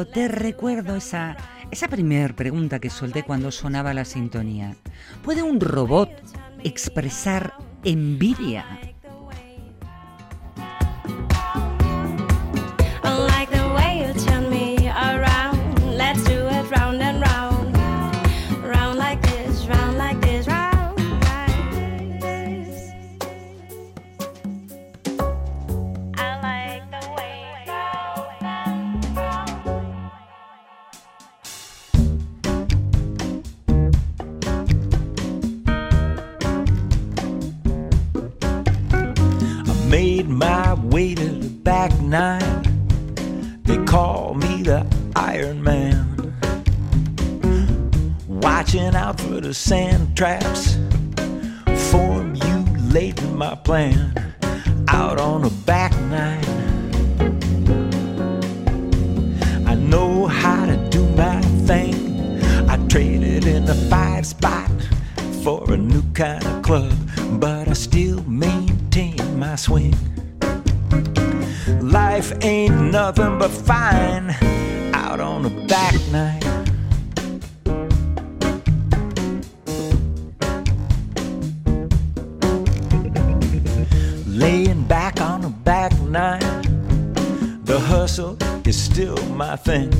te 0.04 0.28
recuerdo 0.28 0.96
esa, 0.96 1.36
esa 1.70 1.88
primera 1.88 2.34
pregunta 2.34 2.78
que 2.78 2.90
solté 2.90 3.22
cuando 3.22 3.50
sonaba 3.50 3.94
la 3.94 4.04
sintonía. 4.04 4.76
¿Puede 5.22 5.42
un 5.42 5.60
robot 5.60 6.10
expresar 6.62 7.54
envidia? 7.84 8.66
trash. 50.16 50.55
my 89.30 89.56
thing. 89.56 89.90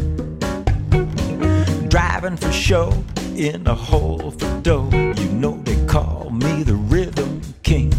Driving 1.89 2.37
for 2.37 2.53
show 2.53 2.93
in 3.37 3.67
a 3.67 3.75
hole 3.75 4.31
for 4.31 4.61
dough. 4.61 4.89
You 4.93 5.29
know 5.33 5.61
they 5.65 5.85
call 5.87 6.31
me 6.31 6.63
the 6.63 6.75
rhythm 6.75 7.41
king. 7.63 7.93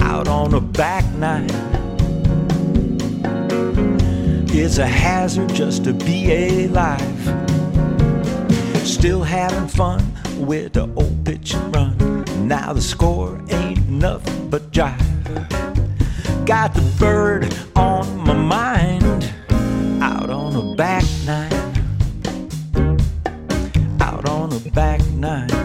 Out 0.00 0.28
on 0.28 0.54
a 0.54 0.60
back 0.60 1.04
nine. 1.14 1.48
It's 4.56 4.78
a 4.78 4.86
hazard 4.86 5.52
just 5.52 5.84
to 5.84 5.92
be 5.92 6.66
alive. 6.66 7.00
Still 8.86 9.22
having 9.22 9.68
fun 9.68 10.00
with 10.38 10.74
the 10.74 10.82
old 10.94 11.24
pitch 11.24 11.54
and 11.54 11.74
run. 11.74 12.24
Now 12.46 12.72
the 12.72 12.82
score 12.82 13.42
ain't 13.48 13.88
nothing 13.88 14.50
but 14.50 14.70
jive. 14.70 15.00
Got 16.46 16.74
the 16.74 16.82
bird 16.98 17.54
on 17.74 17.93
back 20.74 21.04
nine. 21.24 21.52
Out 24.00 24.28
on 24.28 24.50
the 24.50 24.70
back 24.74 25.00
nine. 25.10 25.63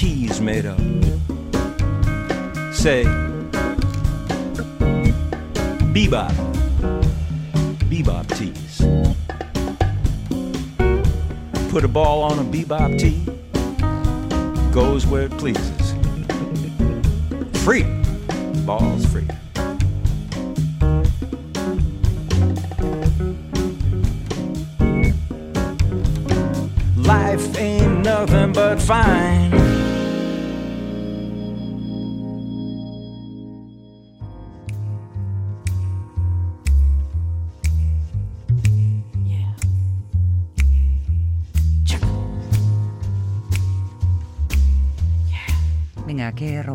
Teas 0.00 0.40
made 0.40 0.64
up. 0.64 0.78
Say, 2.72 3.04
bebop, 5.92 6.32
bebop 7.90 8.26
tees. 8.34 8.80
Put 11.70 11.84
a 11.84 11.88
ball 11.88 12.22
on 12.22 12.38
a 12.38 12.44
bebop 12.44 12.98
tee, 12.98 13.26
goes 14.72 15.06
where 15.06 15.24
it 15.24 15.32
pleases. 15.32 15.92
Free, 17.62 17.84
balls 18.64 19.04
free. 19.04 19.28
Life 26.96 27.58
ain't 27.58 27.98
nothing 28.02 28.54
but 28.54 28.80
fine. 28.80 29.39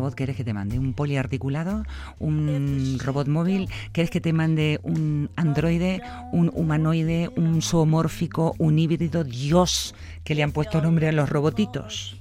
Robot 0.06 0.14
quieres 0.14 0.36
que 0.36 0.44
te 0.44 0.52
mande? 0.52 0.78
¿Un 0.78 0.92
poliarticulado? 0.92 1.84
¿Un 2.20 2.98
robot 3.02 3.26
móvil? 3.26 3.68
¿Quieres 3.92 4.10
que 4.10 4.20
te 4.20 4.32
mande 4.32 4.78
un 4.84 5.30
androide? 5.34 6.00
¿Un 6.32 6.52
humanoide? 6.54 7.30
¿Un 7.36 7.60
zoomórfico? 7.60 8.54
¿Un 8.58 8.78
híbrido? 8.78 9.24
Dios, 9.24 9.94
que 10.22 10.36
le 10.36 10.44
han 10.44 10.52
puesto 10.52 10.80
nombre 10.80 11.08
a 11.08 11.12
los 11.12 11.28
robotitos. 11.28 12.16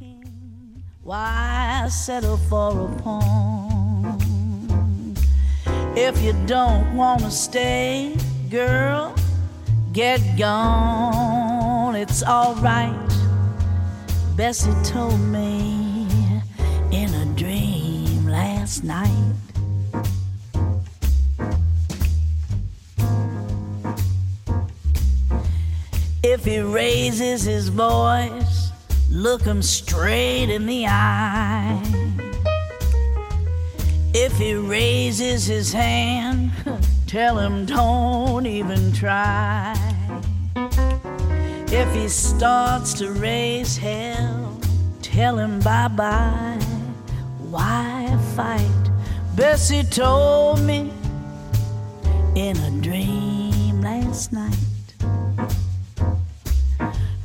Why 1.03 1.87
settle 1.89 2.37
for 2.49 2.71
a 2.71 3.03
pawn? 3.03 4.17
If 5.95 6.19
you 6.23 6.33
don't 6.47 6.95
wanna 6.95 7.29
stay, 7.29 8.15
girl, 8.49 9.13
get 9.93 10.19
gone. 10.37 11.95
It's 11.95 12.23
alright. 12.23 12.95
Bessie 14.35 14.73
told 14.83 15.19
me 15.19 16.07
in 16.91 17.13
a 17.13 17.25
dream 17.35 17.64
last 18.35 18.83
night. 18.83 19.33
If 26.21 26.43
he 26.43 26.59
raises 26.59 27.43
his 27.43 27.69
voice, 27.69 28.71
look 29.09 29.41
him 29.43 29.61
straight 29.61 30.49
in 30.49 30.65
the 30.65 30.85
eye. 30.85 31.81
If 34.13 34.33
he 34.37 34.55
raises 34.55 35.45
his 35.45 35.71
hand, 35.71 36.51
tell 37.07 37.39
him 37.39 37.65
don't 37.65 38.45
even 38.45 38.91
try. 38.91 39.75
If 41.81 41.89
he 41.93 42.09
starts 42.09 42.93
to 42.95 43.11
raise 43.11 43.77
hell, 43.77 44.59
tell 45.01 45.37
him 45.37 45.61
bye 45.61 45.87
bye. 45.87 46.59
Why 47.49 47.94
fight? 48.35 48.89
Bessie 49.35 49.83
told 49.83 50.59
me 50.59 50.91
in 52.35 52.57
a 52.57 52.71
dream 52.81 53.81
last 53.81 54.33
night. 54.33 54.57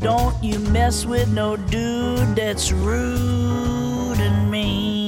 Don't 0.01 0.43
you 0.43 0.59
mess 0.71 1.05
with 1.05 1.29
no 1.33 1.57
dude 1.57 2.37
that's 2.37 2.71
rude 2.71 4.19
and 4.19 4.51
mean. 4.51 5.01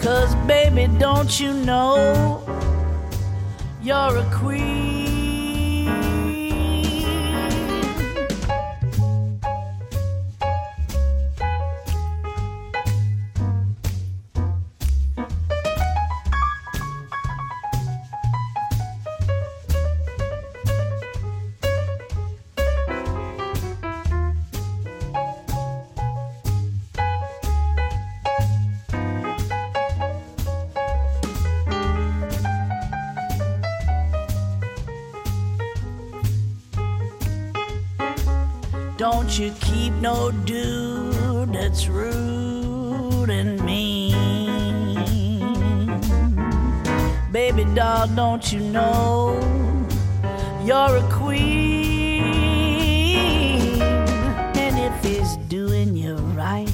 Cause, 0.00 0.34
baby, 0.46 0.88
don't 0.98 1.38
you 1.38 1.52
know 1.52 2.42
you're 3.82 4.18
a 4.18 4.24
queen? 4.32 4.91
No 40.02 40.32
dude 40.44 41.52
that's 41.52 41.86
rude 41.86 43.30
and 43.30 43.64
mean. 43.64 44.18
Baby 47.30 47.64
doll, 47.76 48.08
don't 48.08 48.52
you 48.52 48.58
know 48.58 49.38
you're 50.64 50.96
a 50.96 51.08
queen? 51.12 52.24
And 54.64 54.76
if 54.76 55.04
he's 55.04 55.36
doing 55.48 55.96
you 55.96 56.16
right, 56.34 56.68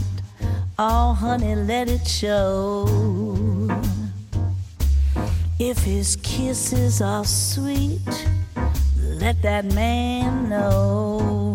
oh 0.78 1.12
honey, 1.12 1.54
let 1.54 1.90
it 1.90 2.08
show. 2.08 2.88
If 5.58 5.80
his 5.80 6.16
kisses 6.22 7.02
are 7.02 7.26
sweet, 7.26 8.26
let 9.20 9.42
that 9.42 9.66
man 9.66 10.48
know. 10.48 11.47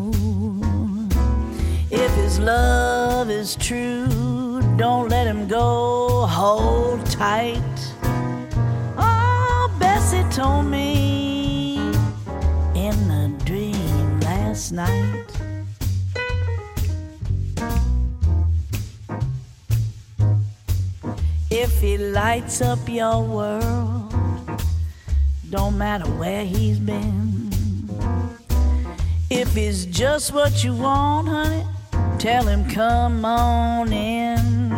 His 2.33 2.39
love 2.39 3.29
is 3.29 3.55
true, 3.55 4.59
don't 4.75 5.07
let 5.07 5.27
him 5.27 5.47
go. 5.47 6.25
Hold 6.25 7.05
tight. 7.05 7.61
Oh, 8.97 9.71
Bessie 9.77 10.23
told 10.31 10.65
me 10.65 11.75
in 12.73 12.95
a 13.11 13.29
dream 13.45 14.19
last 14.21 14.71
night. 14.71 15.27
If 21.51 21.79
he 21.81 21.99
lights 21.99 22.61
up 22.61 22.79
your 22.89 23.21
world, 23.21 24.11
don't 25.51 25.77
matter 25.77 26.09
where 26.13 26.43
he's 26.43 26.79
been. 26.79 27.51
If 29.29 29.55
it's 29.55 29.85
just 29.85 30.33
what 30.33 30.63
you 30.63 30.73
want, 30.73 31.27
honey, 31.27 31.63
tell 32.23 32.47
him 32.47 32.63
come 32.69 33.25
on 33.25 33.91
in. 33.91 34.71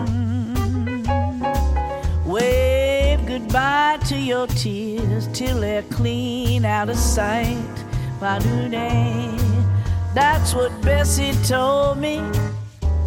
Wave 2.25 3.23
goodbye 3.27 3.99
to 4.07 4.17
your 4.17 4.47
tears 4.47 5.27
till 5.27 5.59
they're 5.59 5.83
clean 5.83 6.65
out 6.65 6.89
of 6.89 6.97
sight. 6.97 7.75
Ba-doo-day. 8.19 9.29
That's 10.15 10.55
what 10.55 10.71
Bessie 10.81 11.33
told 11.43 11.99
me 11.99 12.17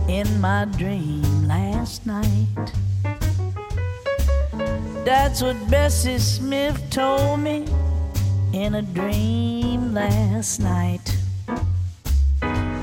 in 0.07 0.41
my 0.41 0.67
dream 0.67 1.49
last 1.49 2.07
night. 2.07 2.73
That's 5.05 5.43
what 5.43 5.57
Bessie 5.69 6.21
Smith 6.21 6.81
told 6.91 7.41
me 7.41 7.67
in 8.53 8.77
a 8.77 8.83
dream 8.83 9.95
last 9.95 10.61
night. 10.61 11.18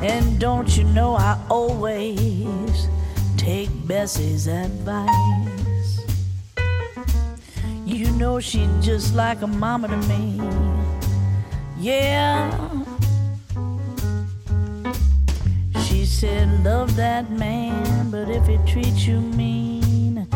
And 0.04 0.40
don't 0.40 0.78
you 0.78 0.84
know 0.84 1.16
I 1.16 1.40
always 1.50 2.88
take 3.38 3.70
Bessie's 3.88 4.48
advice? 4.48 6.02
You 7.86 8.12
know 8.12 8.40
she's 8.40 8.70
just 8.86 9.16
like 9.16 9.42
a 9.42 9.48
mama 9.48 9.88
to 9.88 9.98
me. 10.08 10.42
Yeah. 11.78 12.52
She 15.86 16.06
said, 16.06 16.64
Love 16.64 16.96
that 16.96 17.30
man, 17.32 18.10
but 18.10 18.30
if 18.30 18.48
he 18.48 18.58
treats 18.66 19.06
you 19.06 19.20
mean, 19.22 20.28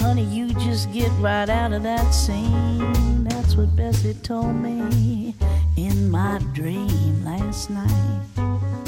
honey, 0.00 0.24
you 0.24 0.48
just 0.54 0.92
get 0.92 1.10
right 1.20 1.48
out 1.48 1.72
of 1.72 1.82
that 1.84 2.10
scene. 2.12 3.24
That's 3.24 3.54
what 3.54 3.74
Bessie 3.76 4.14
told 4.14 4.56
me 4.56 5.34
in 5.76 6.10
my 6.10 6.38
dream 6.52 7.24
last 7.24 7.70
night. 7.70 8.85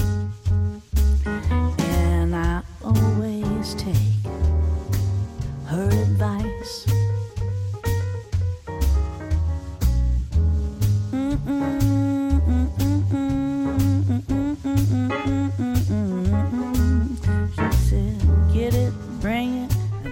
Always 2.89 3.75
take 3.77 4.25
her 5.69 5.89
advice. 5.91 6.87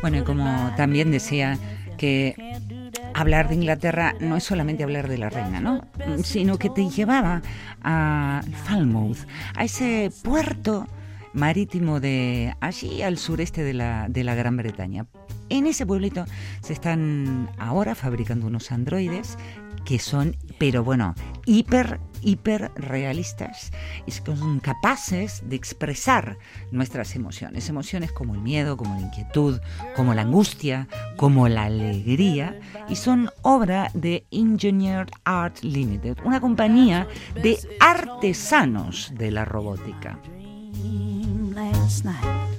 Bueno, 0.02 0.18
y 0.18 0.22
como 0.22 0.72
también 0.76 1.10
decía 1.10 1.58
que 1.96 2.36
hablar 3.14 3.48
de 3.48 3.56
Inglaterra 3.56 4.14
no 4.20 4.36
es 4.36 4.44
solamente 4.44 4.84
hablar 4.84 5.08
de 5.08 5.18
la 5.18 5.30
reina, 5.30 5.60
¿no? 5.60 5.84
Sino 6.22 6.58
que 6.58 6.70
te 6.70 6.88
llevaba 6.88 7.42
a 7.82 8.42
Falmouth, 8.64 9.26
a 9.56 9.64
ese 9.64 10.12
puerto 10.22 10.86
marítimo 11.36 12.00
de 12.00 12.56
allí 12.60 13.02
al 13.02 13.18
sureste 13.18 13.62
de 13.62 13.74
la, 13.74 14.08
de 14.08 14.24
la 14.24 14.34
Gran 14.34 14.56
Bretaña. 14.56 15.06
En 15.48 15.66
ese 15.66 15.86
pueblito 15.86 16.24
se 16.60 16.72
están 16.72 17.48
ahora 17.58 17.94
fabricando 17.94 18.46
unos 18.46 18.72
androides 18.72 19.36
que 19.84 20.00
son, 20.00 20.36
pero 20.58 20.82
bueno, 20.82 21.14
hiper, 21.44 22.00
hiper 22.20 22.72
realistas 22.74 23.70
y 24.04 24.10
son 24.10 24.58
capaces 24.58 25.44
de 25.48 25.54
expresar 25.54 26.38
nuestras 26.72 27.14
emociones. 27.14 27.68
Emociones 27.68 28.10
como 28.10 28.34
el 28.34 28.40
miedo, 28.40 28.76
como 28.76 28.96
la 28.96 29.02
inquietud, 29.02 29.60
como 29.94 30.12
la 30.14 30.22
angustia, 30.22 30.88
como 31.16 31.48
la 31.48 31.64
alegría. 31.64 32.58
Y 32.88 32.96
son 32.96 33.30
obra 33.42 33.90
de 33.94 34.26
Engineered 34.32 35.10
Art 35.24 35.58
Limited, 35.62 36.18
una 36.24 36.40
compañía 36.40 37.06
de 37.40 37.56
artesanos 37.78 39.12
de 39.14 39.30
la 39.30 39.44
robótica. 39.44 40.18
Dream 40.76 41.52
last 41.54 42.04
night. 42.04 42.55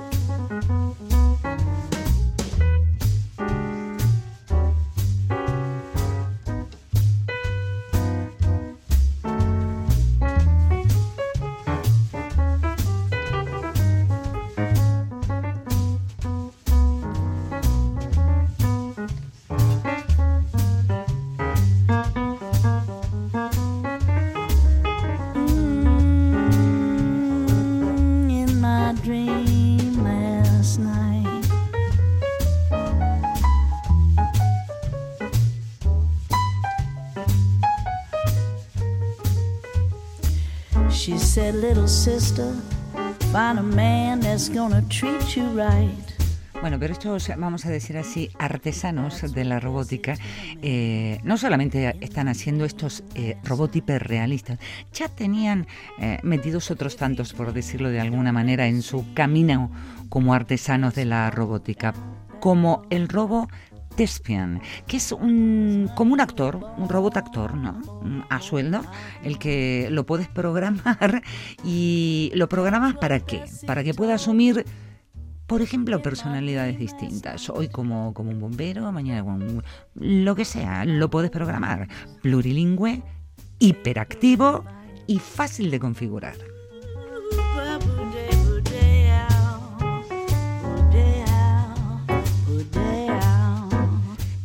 Little 41.53 41.87
sister, 41.87 42.51
find 43.31 43.57
a 43.57 43.63
man 43.63 44.19
that's 44.19 44.49
gonna 44.49 44.81
treat 44.89 45.35
you 45.35 45.45
right. 45.55 46.07
Bueno, 46.59 46.77
pero 46.79 46.91
estos, 46.91 47.29
vamos 47.37 47.65
a 47.65 47.69
decir 47.69 47.97
así, 47.97 48.31
artesanos 48.37 49.33
de 49.33 49.45
la 49.45 49.59
robótica, 49.59 50.15
eh, 50.61 51.19
no 51.23 51.37
solamente 51.37 51.95
están 52.01 52.27
haciendo 52.27 52.65
estos 52.65 53.03
eh, 53.15 53.37
robots 53.43 53.77
hiperrealistas, 53.77 54.59
ya 54.91 55.07
tenían 55.07 55.67
eh, 55.99 56.19
metidos 56.23 56.69
otros 56.71 56.97
tantos, 56.97 57.33
por 57.33 57.53
decirlo 57.53 57.89
de 57.89 58.01
alguna 58.01 58.31
manera, 58.31 58.67
en 58.67 58.81
su 58.81 59.05
camino 59.13 59.71
como 60.09 60.33
artesanos 60.33 60.95
de 60.95 61.05
la 61.05 61.29
robótica, 61.29 61.93
como 62.39 62.85
el 62.89 63.07
robo 63.07 63.47
Tespian, 63.97 64.61
que 64.87 64.95
es 64.97 65.11
un, 65.11 65.89
como 65.95 66.13
un 66.13 66.21
actor, 66.21 66.57
un 66.77 66.87
robot 66.87 67.17
actor, 67.17 67.55
¿no? 67.55 67.73
Mm, 68.03 68.21
A 68.29 68.39
sueldo, 68.39 68.81
el 69.23 69.37
que 69.39 69.89
lo 69.91 70.05
puedes 70.05 70.29
programar 70.29 71.21
y 71.65 72.31
lo 72.35 72.47
programas 72.47 72.95
para 72.95 73.19
qué? 73.19 73.43
Para 73.65 73.83
que 73.83 73.93
pueda 73.93 74.13
asumir 74.15 74.63
por 75.47 75.61
ejemplo, 75.61 76.01
personalidades 76.01 76.77
distintas. 76.77 77.49
Hoy 77.49 77.69
como, 77.69 78.13
como 78.13 78.31
un 78.31 78.39
bombero, 78.41 78.91
mañana 78.91 79.23
como 79.23 79.37
un- 79.37 79.63
lo 79.95 80.35
que 80.35 80.43
sea, 80.43 80.83
lo 80.83 81.09
puedes 81.09 81.31
programar. 81.31 81.87
Plurilingüe, 82.21 83.01
hiperactivo 83.57 84.65
y 85.07 85.19
fácil 85.19 85.71
de 85.71 85.79
configurar. 85.79 86.35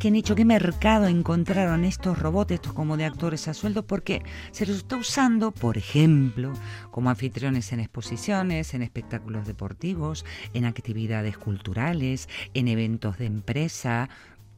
¿Qué 0.03 0.11
nicho, 0.11 0.35
qué 0.35 0.45
mercado 0.45 1.07
encontraron 1.07 1.85
estos 1.85 2.19
robots, 2.19 2.51
estos 2.51 2.73
como 2.73 2.97
de 2.97 3.05
actores 3.05 3.47
a 3.47 3.55
sueldo? 3.55 3.87
Porque 3.87 4.21
se 4.51 4.67
los 4.67 4.79
está 4.79 4.97
usando, 4.97 5.53
por 5.53 5.79
ejemplo, 5.79 6.53
como 6.91 7.09
anfitriones 7.09 7.73
en 7.73 7.79
exposiciones, 7.79 8.75
en 8.75 8.83
espectáculos 8.83 9.47
deportivos, 9.47 10.25
en 10.55 10.65
actividades 10.65 11.39
culturales, 11.39 12.29
en 12.53 12.67
eventos 12.67 13.17
de 13.19 13.27
empresa. 13.27 14.09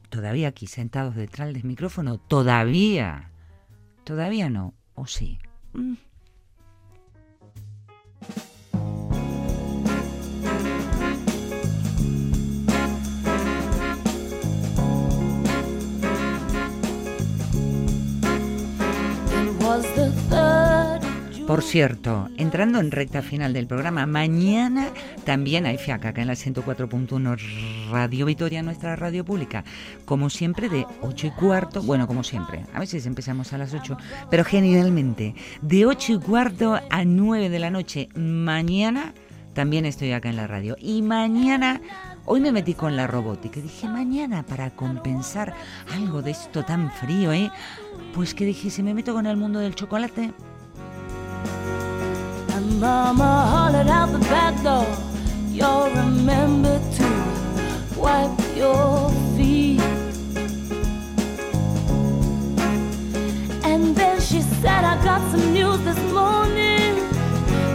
Todavía 0.09 0.47
aquí 0.47 0.65
sentados 0.65 1.15
detrás 1.15 1.53
del 1.53 1.63
micrófono, 1.63 2.17
todavía. 2.17 3.29
Todavía 4.03 4.49
no, 4.49 4.73
o 4.95 5.05
sí. 5.05 5.37
Mm. 5.73 5.93
Por 21.47 21.61
cierto, 21.61 22.27
entrando 22.37 22.79
en 22.79 22.89
recta 22.89 23.21
final 23.21 23.53
del 23.53 23.67
programa, 23.67 24.07
mañana 24.07 24.87
también 25.25 25.67
hay 25.67 25.77
fiaca 25.77 26.09
acá 26.09 26.21
en 26.21 26.27
la 26.27 26.33
104.1 26.33 27.91
Radio 27.91 28.25
Vitoria, 28.25 28.63
nuestra 28.63 28.95
radio 28.95 29.23
pública. 29.23 29.63
Como 30.05 30.31
siempre, 30.31 30.69
de 30.69 30.87
8 31.01 31.27
y 31.27 31.29
cuarto, 31.29 31.83
bueno, 31.83 32.07
como 32.07 32.23
siempre, 32.23 32.65
a 32.73 32.79
veces 32.79 33.05
empezamos 33.05 33.53
a 33.53 33.59
las 33.59 33.75
8, 33.75 33.95
pero 34.31 34.43
generalmente 34.43 35.35
de 35.61 35.85
8 35.85 36.13
y 36.13 36.19
cuarto 36.19 36.79
a 36.89 37.05
9 37.05 37.49
de 37.51 37.59
la 37.59 37.69
noche, 37.69 38.09
mañana 38.15 39.13
también 39.53 39.85
estoy 39.85 40.13
acá 40.13 40.29
en 40.29 40.37
la 40.37 40.47
radio. 40.47 40.75
Y 40.79 41.03
mañana, 41.03 41.79
hoy 42.25 42.41
me 42.41 42.51
metí 42.51 42.73
con 42.73 42.95
la 42.95 43.05
robótica. 43.05 43.61
Dije, 43.61 43.87
mañana 43.87 44.43
para 44.43 44.71
compensar 44.71 45.53
algo 45.93 46.23
de 46.23 46.31
esto 46.31 46.65
tan 46.65 46.91
frío, 46.91 47.31
¿eh? 47.33 47.51
Pues 48.15 48.33
que 48.33 48.45
dije, 48.45 48.71
si 48.71 48.81
me 48.81 48.95
meto 48.95 49.13
con 49.13 49.27
el 49.27 49.37
mundo 49.37 49.59
del 49.59 49.75
chocolate, 49.75 50.33
Mama 52.65 53.47
hollered 53.51 53.87
out 53.87 54.11
the 54.11 54.19
back 54.19 54.61
door. 54.63 54.87
You'll 55.51 55.89
remember 55.89 56.79
to 56.97 57.07
wipe 57.95 58.39
your 58.55 59.11
feet. 59.35 59.81
And 63.63 63.95
then 63.95 64.19
she 64.19 64.41
said, 64.41 64.83
I 64.83 65.01
got 65.03 65.21
some 65.31 65.53
news 65.53 65.79
this 65.83 65.99
morning 66.11 66.95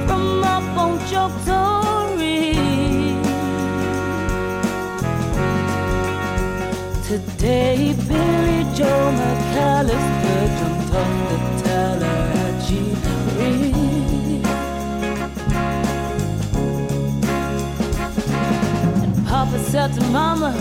from 0.06 0.42
up 0.42 0.64
on 0.76 0.98
Choctory. 1.08 2.54
Today, 7.06 7.94
Billy 8.08 8.62
Joe 8.74 9.12
McAllister 9.20 10.42
jumped 10.58 10.94
off 10.94 11.14
the 11.30 11.38
Tallahatchie 11.62 12.29
said 19.70 19.92
to 19.94 20.04
Mama 20.10 20.52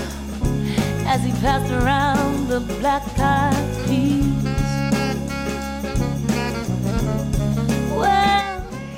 as 1.07 1.23
he 1.25 1.31
passed 1.41 1.71
around 1.71 2.47
the 2.47 2.59
black 2.79 3.01
eyed 3.17 3.55
peas. 3.87 4.29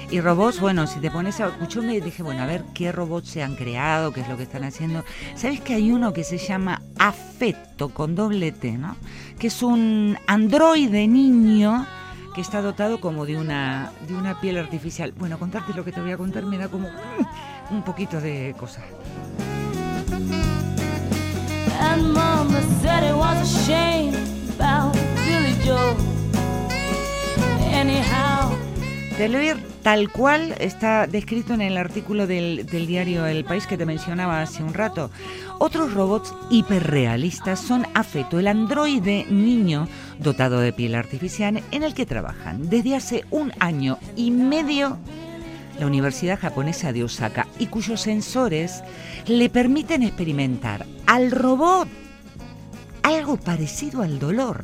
Y 0.09 0.19
robots, 0.19 0.59
bueno, 0.59 0.87
si 0.87 0.99
te 0.99 1.09
pones 1.09 1.39
a... 1.39 1.57
Yo 1.69 1.81
me 1.81 2.01
dije, 2.01 2.21
bueno, 2.21 2.43
a 2.43 2.45
ver 2.45 2.65
qué 2.73 2.91
robots 2.91 3.29
se 3.29 3.41
han 3.41 3.55
creado, 3.55 4.11
qué 4.11 4.19
es 4.19 4.27
lo 4.27 4.35
que 4.35 4.43
están 4.43 4.65
haciendo. 4.65 5.05
¿Sabes 5.35 5.61
que 5.61 5.75
hay 5.75 5.93
uno 5.93 6.11
que 6.11 6.25
se 6.25 6.37
llama 6.37 6.81
Afecto, 6.99 7.87
con 7.87 8.13
doble 8.13 8.51
T, 8.51 8.73
¿no? 8.73 8.97
Que 9.39 9.47
es 9.47 9.63
un 9.63 10.17
androide 10.27 11.07
niño 11.07 11.87
que 12.35 12.41
está 12.41 12.61
dotado 12.61 12.99
como 12.99 13.25
de 13.25 13.37
una, 13.37 13.93
de 14.05 14.13
una 14.13 14.41
piel 14.41 14.57
artificial. 14.57 15.13
Bueno, 15.17 15.39
contarte 15.39 15.73
lo 15.73 15.85
que 15.85 15.93
te 15.93 16.01
voy 16.01 16.11
a 16.11 16.17
contar 16.17 16.43
me 16.43 16.57
da 16.57 16.67
como 16.67 16.89
un 17.69 17.83
poquito 17.83 18.19
de 18.19 18.53
cosa. 18.59 18.81
And 21.79 22.13
Mama 22.13 22.61
said 22.81 23.01
tal 29.83 30.11
cual 30.11 30.55
está 30.59 31.07
descrito 31.07 31.53
en 31.53 31.61
el 31.61 31.77
artículo 31.77 32.27
del, 32.27 32.65
del 32.65 32.87
diario 32.87 33.25
El 33.25 33.43
País 33.43 33.67
que 33.67 33.77
te 33.77 33.85
mencionaba 33.85 34.41
hace 34.41 34.63
un 34.63 34.73
rato. 34.73 35.11
Otros 35.59 35.93
robots 35.93 36.33
hiperrealistas 36.49 37.59
son 37.59 37.85
Afeto, 37.93 38.39
el 38.39 38.47
androide 38.47 39.25
niño 39.29 39.87
dotado 40.19 40.59
de 40.59 40.73
piel 40.73 40.95
artificial 40.95 41.61
en 41.71 41.83
el 41.83 41.93
que 41.93 42.05
trabajan 42.05 42.69
desde 42.69 42.95
hace 42.95 43.25
un 43.31 43.51
año 43.59 43.97
y 44.15 44.31
medio 44.31 44.97
la 45.79 45.87
Universidad 45.87 46.39
Japonesa 46.39 46.93
de 46.93 47.03
Osaka 47.03 47.47
y 47.59 47.67
cuyos 47.67 48.01
sensores 48.01 48.83
le 49.25 49.49
permiten 49.49 50.03
experimentar 50.03 50.85
al 51.07 51.31
robot 51.31 51.87
algo 53.03 53.37
parecido 53.37 54.01
al 54.01 54.19
dolor. 54.19 54.63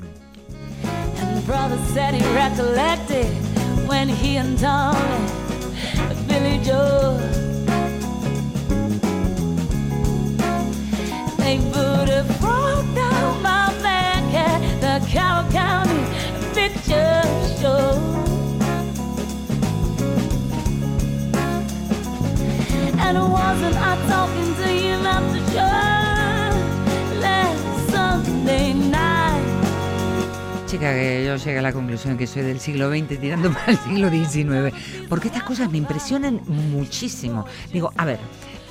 Que 30.79 31.23
yo 31.25 31.35
llegué 31.37 31.57
a 31.57 31.61
la 31.61 31.73
conclusión 31.73 32.17
que 32.17 32.27
soy 32.27 32.43
del 32.43 32.59
siglo 32.59 32.89
XX 32.89 33.19
tirando 33.19 33.51
para 33.53 33.71
el 33.71 33.77
siglo 33.79 34.09
XIX, 34.09 34.75
porque 35.09 35.27
estas 35.29 35.43
cosas 35.43 35.71
me 35.71 35.77
impresionan 35.79 36.41
muchísimo. 36.45 37.45
Digo, 37.73 37.91
a 37.97 38.05
ver, 38.05 38.19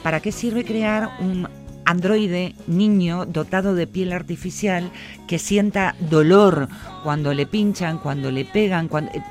¿para 0.02 0.20
qué 0.20 0.30
sirve 0.30 0.64
crear 0.64 1.10
un 1.20 1.48
androide 1.84 2.54
niño 2.68 3.26
dotado 3.26 3.74
de 3.74 3.86
piel 3.86 4.12
artificial 4.12 4.90
que 5.26 5.38
sienta 5.38 5.96
dolor 5.98 6.68
cuando 7.02 7.34
le 7.34 7.46
pinchan, 7.46 7.98
cuando 7.98 8.30
le 8.30 8.44
pegan, 8.44 8.88
cuando... 8.88 9.10
eh, 9.12 9.22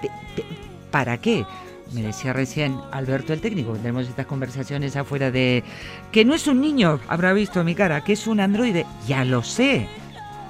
¿Para 0.92 1.18
qué? 1.18 1.46
Me 1.94 2.02
decía 2.02 2.34
recién 2.34 2.78
Alberto 2.92 3.32
el 3.32 3.42
técnico, 3.42 3.74
tenemos 3.74 4.08
estas 4.08 4.26
conversaciones 4.26 4.96
afuera 4.96 5.32
de 5.32 5.64
que 6.12 6.26
no 6.26 6.34
es 6.34 6.48
un 6.48 6.60
niño, 6.60 7.00
habrá 7.08 7.32
visto 7.32 7.64
mi 7.64 7.76
cara, 7.76 8.04
que 8.04 8.14
es 8.14 8.28
un 8.28 8.40
androide, 8.40 8.86
ya 9.08 9.24
lo 9.24 9.44
sé. 9.44 9.88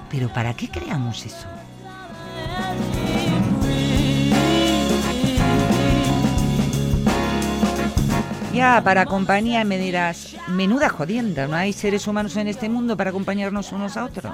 Pero 0.09 0.29
¿para 0.33 0.53
qué 0.55 0.69
creamos 0.69 1.25
eso? 1.25 1.54
Ya, 8.55 8.81
para 8.81 9.05
compañía 9.05 9.65
me 9.65 9.77
dirás, 9.77 10.37
menuda 10.47 10.87
jodienda, 10.87 11.45
no 11.45 11.57
hay 11.57 11.73
seres 11.73 12.07
humanos 12.07 12.37
en 12.37 12.47
este 12.47 12.69
mundo 12.69 12.95
para 12.95 13.09
acompañarnos 13.09 13.73
unos 13.73 13.97
a 13.97 14.05
otros. 14.05 14.33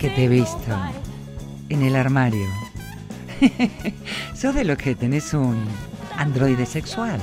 Que 0.00 0.10
te 0.10 0.24
he 0.24 0.28
visto 0.28 0.76
en 1.68 1.82
el 1.82 1.94
armario. 1.94 2.46
Sos 4.34 4.54
de 4.54 4.64
los 4.64 4.78
que 4.78 4.96
tenés 4.96 5.32
un 5.32 5.64
androide 6.16 6.66
sexual. 6.66 7.20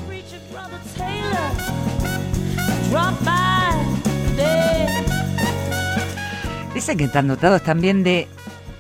Dicen 6.74 6.98
que 6.98 7.06
están 7.06 7.28
dotados 7.28 7.64
también 7.64 8.04
de 8.04 8.28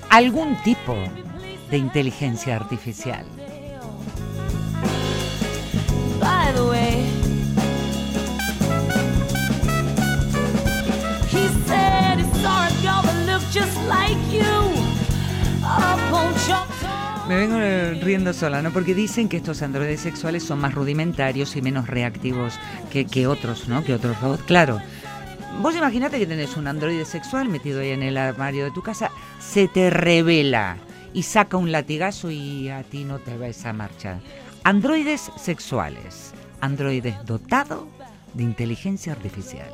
algún 0.09 0.55
tipo 0.63 0.95
de 1.71 1.77
inteligencia 1.77 2.55
artificial. 2.55 3.25
Me 17.27 17.37
vengo 17.37 17.57
riendo 18.03 18.33
sola, 18.33 18.61
¿no? 18.61 18.71
Porque 18.71 18.93
dicen 18.93 19.29
que 19.29 19.37
estos 19.37 19.63
androides 19.63 20.01
sexuales 20.01 20.43
son 20.43 20.59
más 20.59 20.75
rudimentarios 20.75 21.55
y 21.55 21.61
menos 21.61 21.87
reactivos 21.87 22.53
que, 22.91 23.05
que 23.05 23.25
otros, 23.25 23.67
¿no? 23.67 23.83
Que 23.83 23.95
otros 23.95 24.19
robots. 24.21 24.43
Claro. 24.43 24.79
Vos 25.61 25.75
imaginate 25.75 26.19
que 26.19 26.27
tenés 26.27 26.57
un 26.57 26.67
androide 26.67 27.05
sexual 27.05 27.49
metido 27.49 27.79
ahí 27.79 27.91
en 27.91 28.03
el 28.03 28.17
armario 28.17 28.65
de 28.65 28.71
tu 28.71 28.83
casa, 28.83 29.09
se 29.39 29.67
te 29.67 29.89
revela 29.89 30.77
y 31.13 31.23
saca 31.23 31.57
un 31.57 31.71
latigazo 31.71 32.29
y 32.29 32.69
a 32.69 32.83
ti 32.83 33.05
no 33.05 33.19
te 33.19 33.37
va 33.37 33.47
esa 33.47 33.73
marcha. 33.73 34.19
Androides 34.63 35.31
sexuales. 35.37 36.33
Androides 36.59 37.15
dotado 37.25 37.87
de 38.33 38.43
inteligencia 38.43 39.13
artificial. 39.13 39.69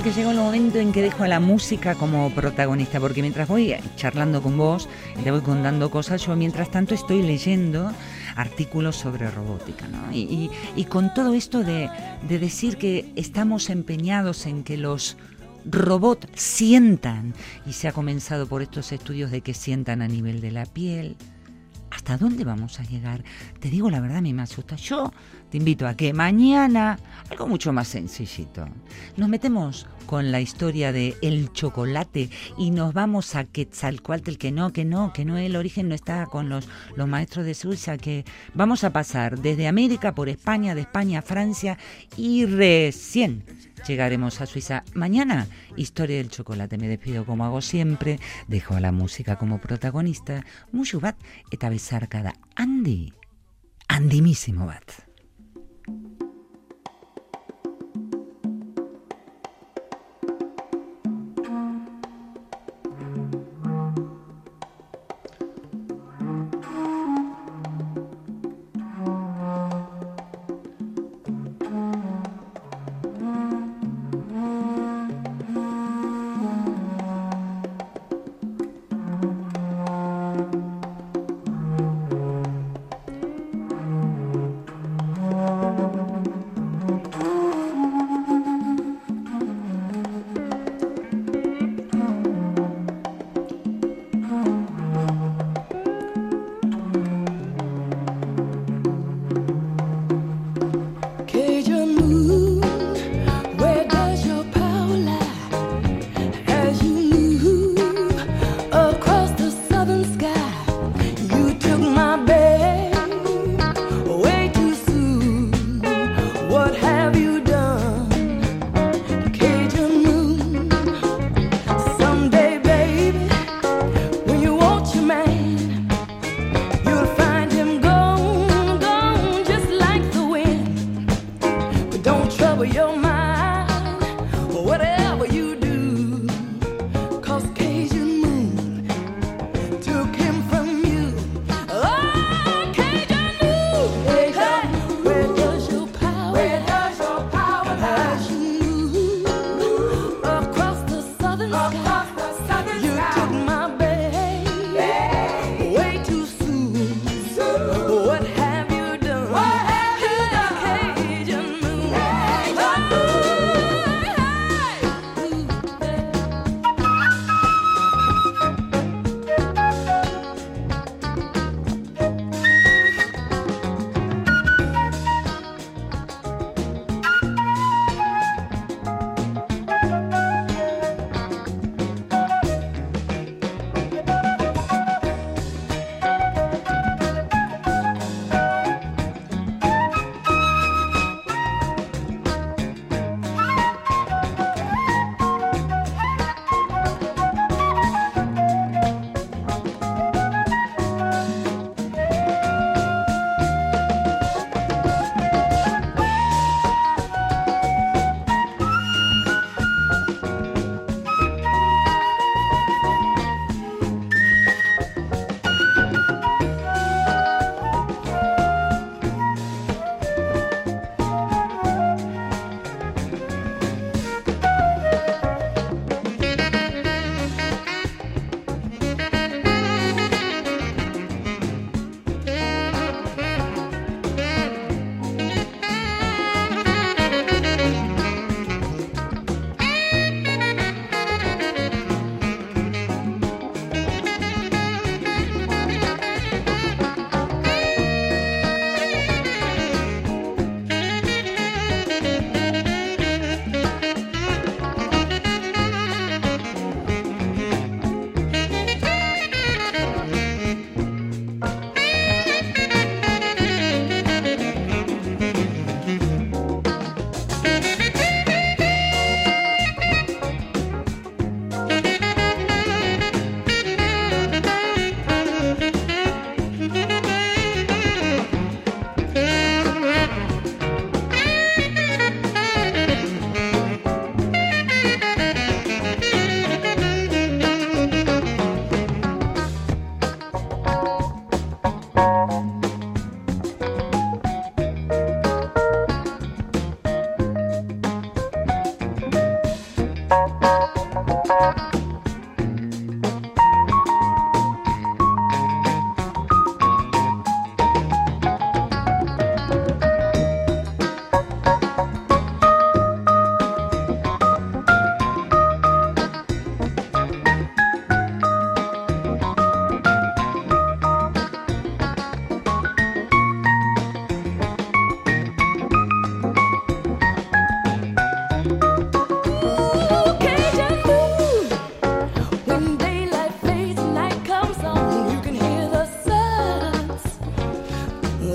Que 0.00 0.12
llegó 0.12 0.30
el 0.30 0.38
momento 0.38 0.78
en 0.78 0.90
que 0.90 1.02
dejo 1.02 1.24
a 1.24 1.28
la 1.28 1.38
música 1.38 1.94
como 1.94 2.30
protagonista, 2.30 2.98
porque 2.98 3.20
mientras 3.20 3.46
voy 3.46 3.74
charlando 3.96 4.42
con 4.42 4.56
vos 4.56 4.88
te 5.22 5.30
voy 5.30 5.42
contando 5.42 5.90
cosas, 5.90 6.24
yo 6.24 6.34
mientras 6.34 6.70
tanto 6.70 6.94
estoy 6.94 7.22
leyendo 7.22 7.92
artículos 8.34 8.96
sobre 8.96 9.30
robótica, 9.30 9.86
¿no? 9.88 10.10
Y, 10.10 10.50
con 10.88 11.12
todo 11.12 11.34
esto 11.34 11.62
de 11.62 11.90
decir 12.26 12.78
que 12.78 13.12
estamos 13.16 13.68
empeñados 13.68 14.46
en 14.46 14.64
que 14.64 14.78
los 14.78 15.18
robots 15.66 16.26
sientan, 16.34 17.34
y 17.66 17.74
se 17.74 17.86
ha 17.86 17.92
comenzado 17.92 18.46
por 18.46 18.62
estos 18.62 18.92
estudios 18.92 19.30
de 19.30 19.42
que 19.42 19.52
sientan 19.52 20.00
a 20.00 20.08
nivel 20.08 20.40
de 20.40 20.52
la 20.52 20.64
piel, 20.64 21.16
¿Hasta 21.94 22.16
dónde 22.16 22.44
vamos 22.44 22.80
a 22.80 22.84
llegar? 22.84 23.22
Te 23.60 23.68
digo 23.68 23.90
la 23.90 24.00
verdad, 24.00 24.18
a 24.18 24.22
mí 24.22 24.32
me 24.32 24.42
asusta. 24.42 24.76
Yo 24.76 25.12
te 25.52 25.58
invito 25.58 25.86
a 25.86 25.94
que 25.94 26.14
mañana, 26.14 26.98
algo 27.28 27.46
mucho 27.46 27.74
más 27.74 27.88
sencillito, 27.88 28.66
nos 29.18 29.28
metemos 29.28 29.86
con 30.06 30.32
la 30.32 30.40
historia 30.40 30.92
de 30.92 31.14
el 31.20 31.52
chocolate 31.52 32.30
y 32.56 32.70
nos 32.70 32.94
vamos 32.94 33.34
a 33.34 33.44
Quetzalcoatl, 33.44 34.38
que 34.38 34.50
no, 34.50 34.72
que 34.72 34.86
no, 34.86 35.12
que 35.12 35.26
no, 35.26 35.36
el 35.36 35.54
origen 35.56 35.90
no 35.90 35.94
está 35.94 36.24
con 36.24 36.48
los, 36.48 36.66
los 36.96 37.06
maestros 37.06 37.44
de 37.44 37.52
Suiza, 37.52 37.98
que 37.98 38.24
vamos 38.54 38.82
a 38.82 38.94
pasar 38.94 39.40
desde 39.40 39.68
América 39.68 40.14
por 40.14 40.30
España, 40.30 40.74
de 40.74 40.80
España 40.80 41.18
a 41.18 41.22
Francia 41.22 41.76
y 42.16 42.46
recién 42.46 43.44
llegaremos 43.86 44.40
a 44.40 44.46
Suiza. 44.46 44.84
Mañana, 44.94 45.48
historia 45.76 46.16
del 46.16 46.30
chocolate. 46.30 46.78
Me 46.78 46.88
despido 46.88 47.26
como 47.26 47.44
hago 47.44 47.60
siempre, 47.60 48.18
dejo 48.48 48.74
a 48.74 48.80
la 48.80 48.90
música 48.90 49.36
como 49.36 49.60
protagonista, 49.60 50.46
mucho 50.72 50.98
bat 50.98 51.16
eta 51.50 51.68
bezarkada 51.68 52.32
handi, 52.56 53.12
handimísimo 53.88 54.64
bat. 54.64 55.11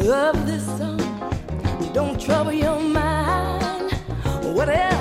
Love 0.08 0.46
this 0.46 0.66
song. 0.78 0.98
Don't 1.94 2.18
trouble 2.18 2.54
your 2.54 2.80
mind. 2.80 3.92
Whatever. 4.56 4.97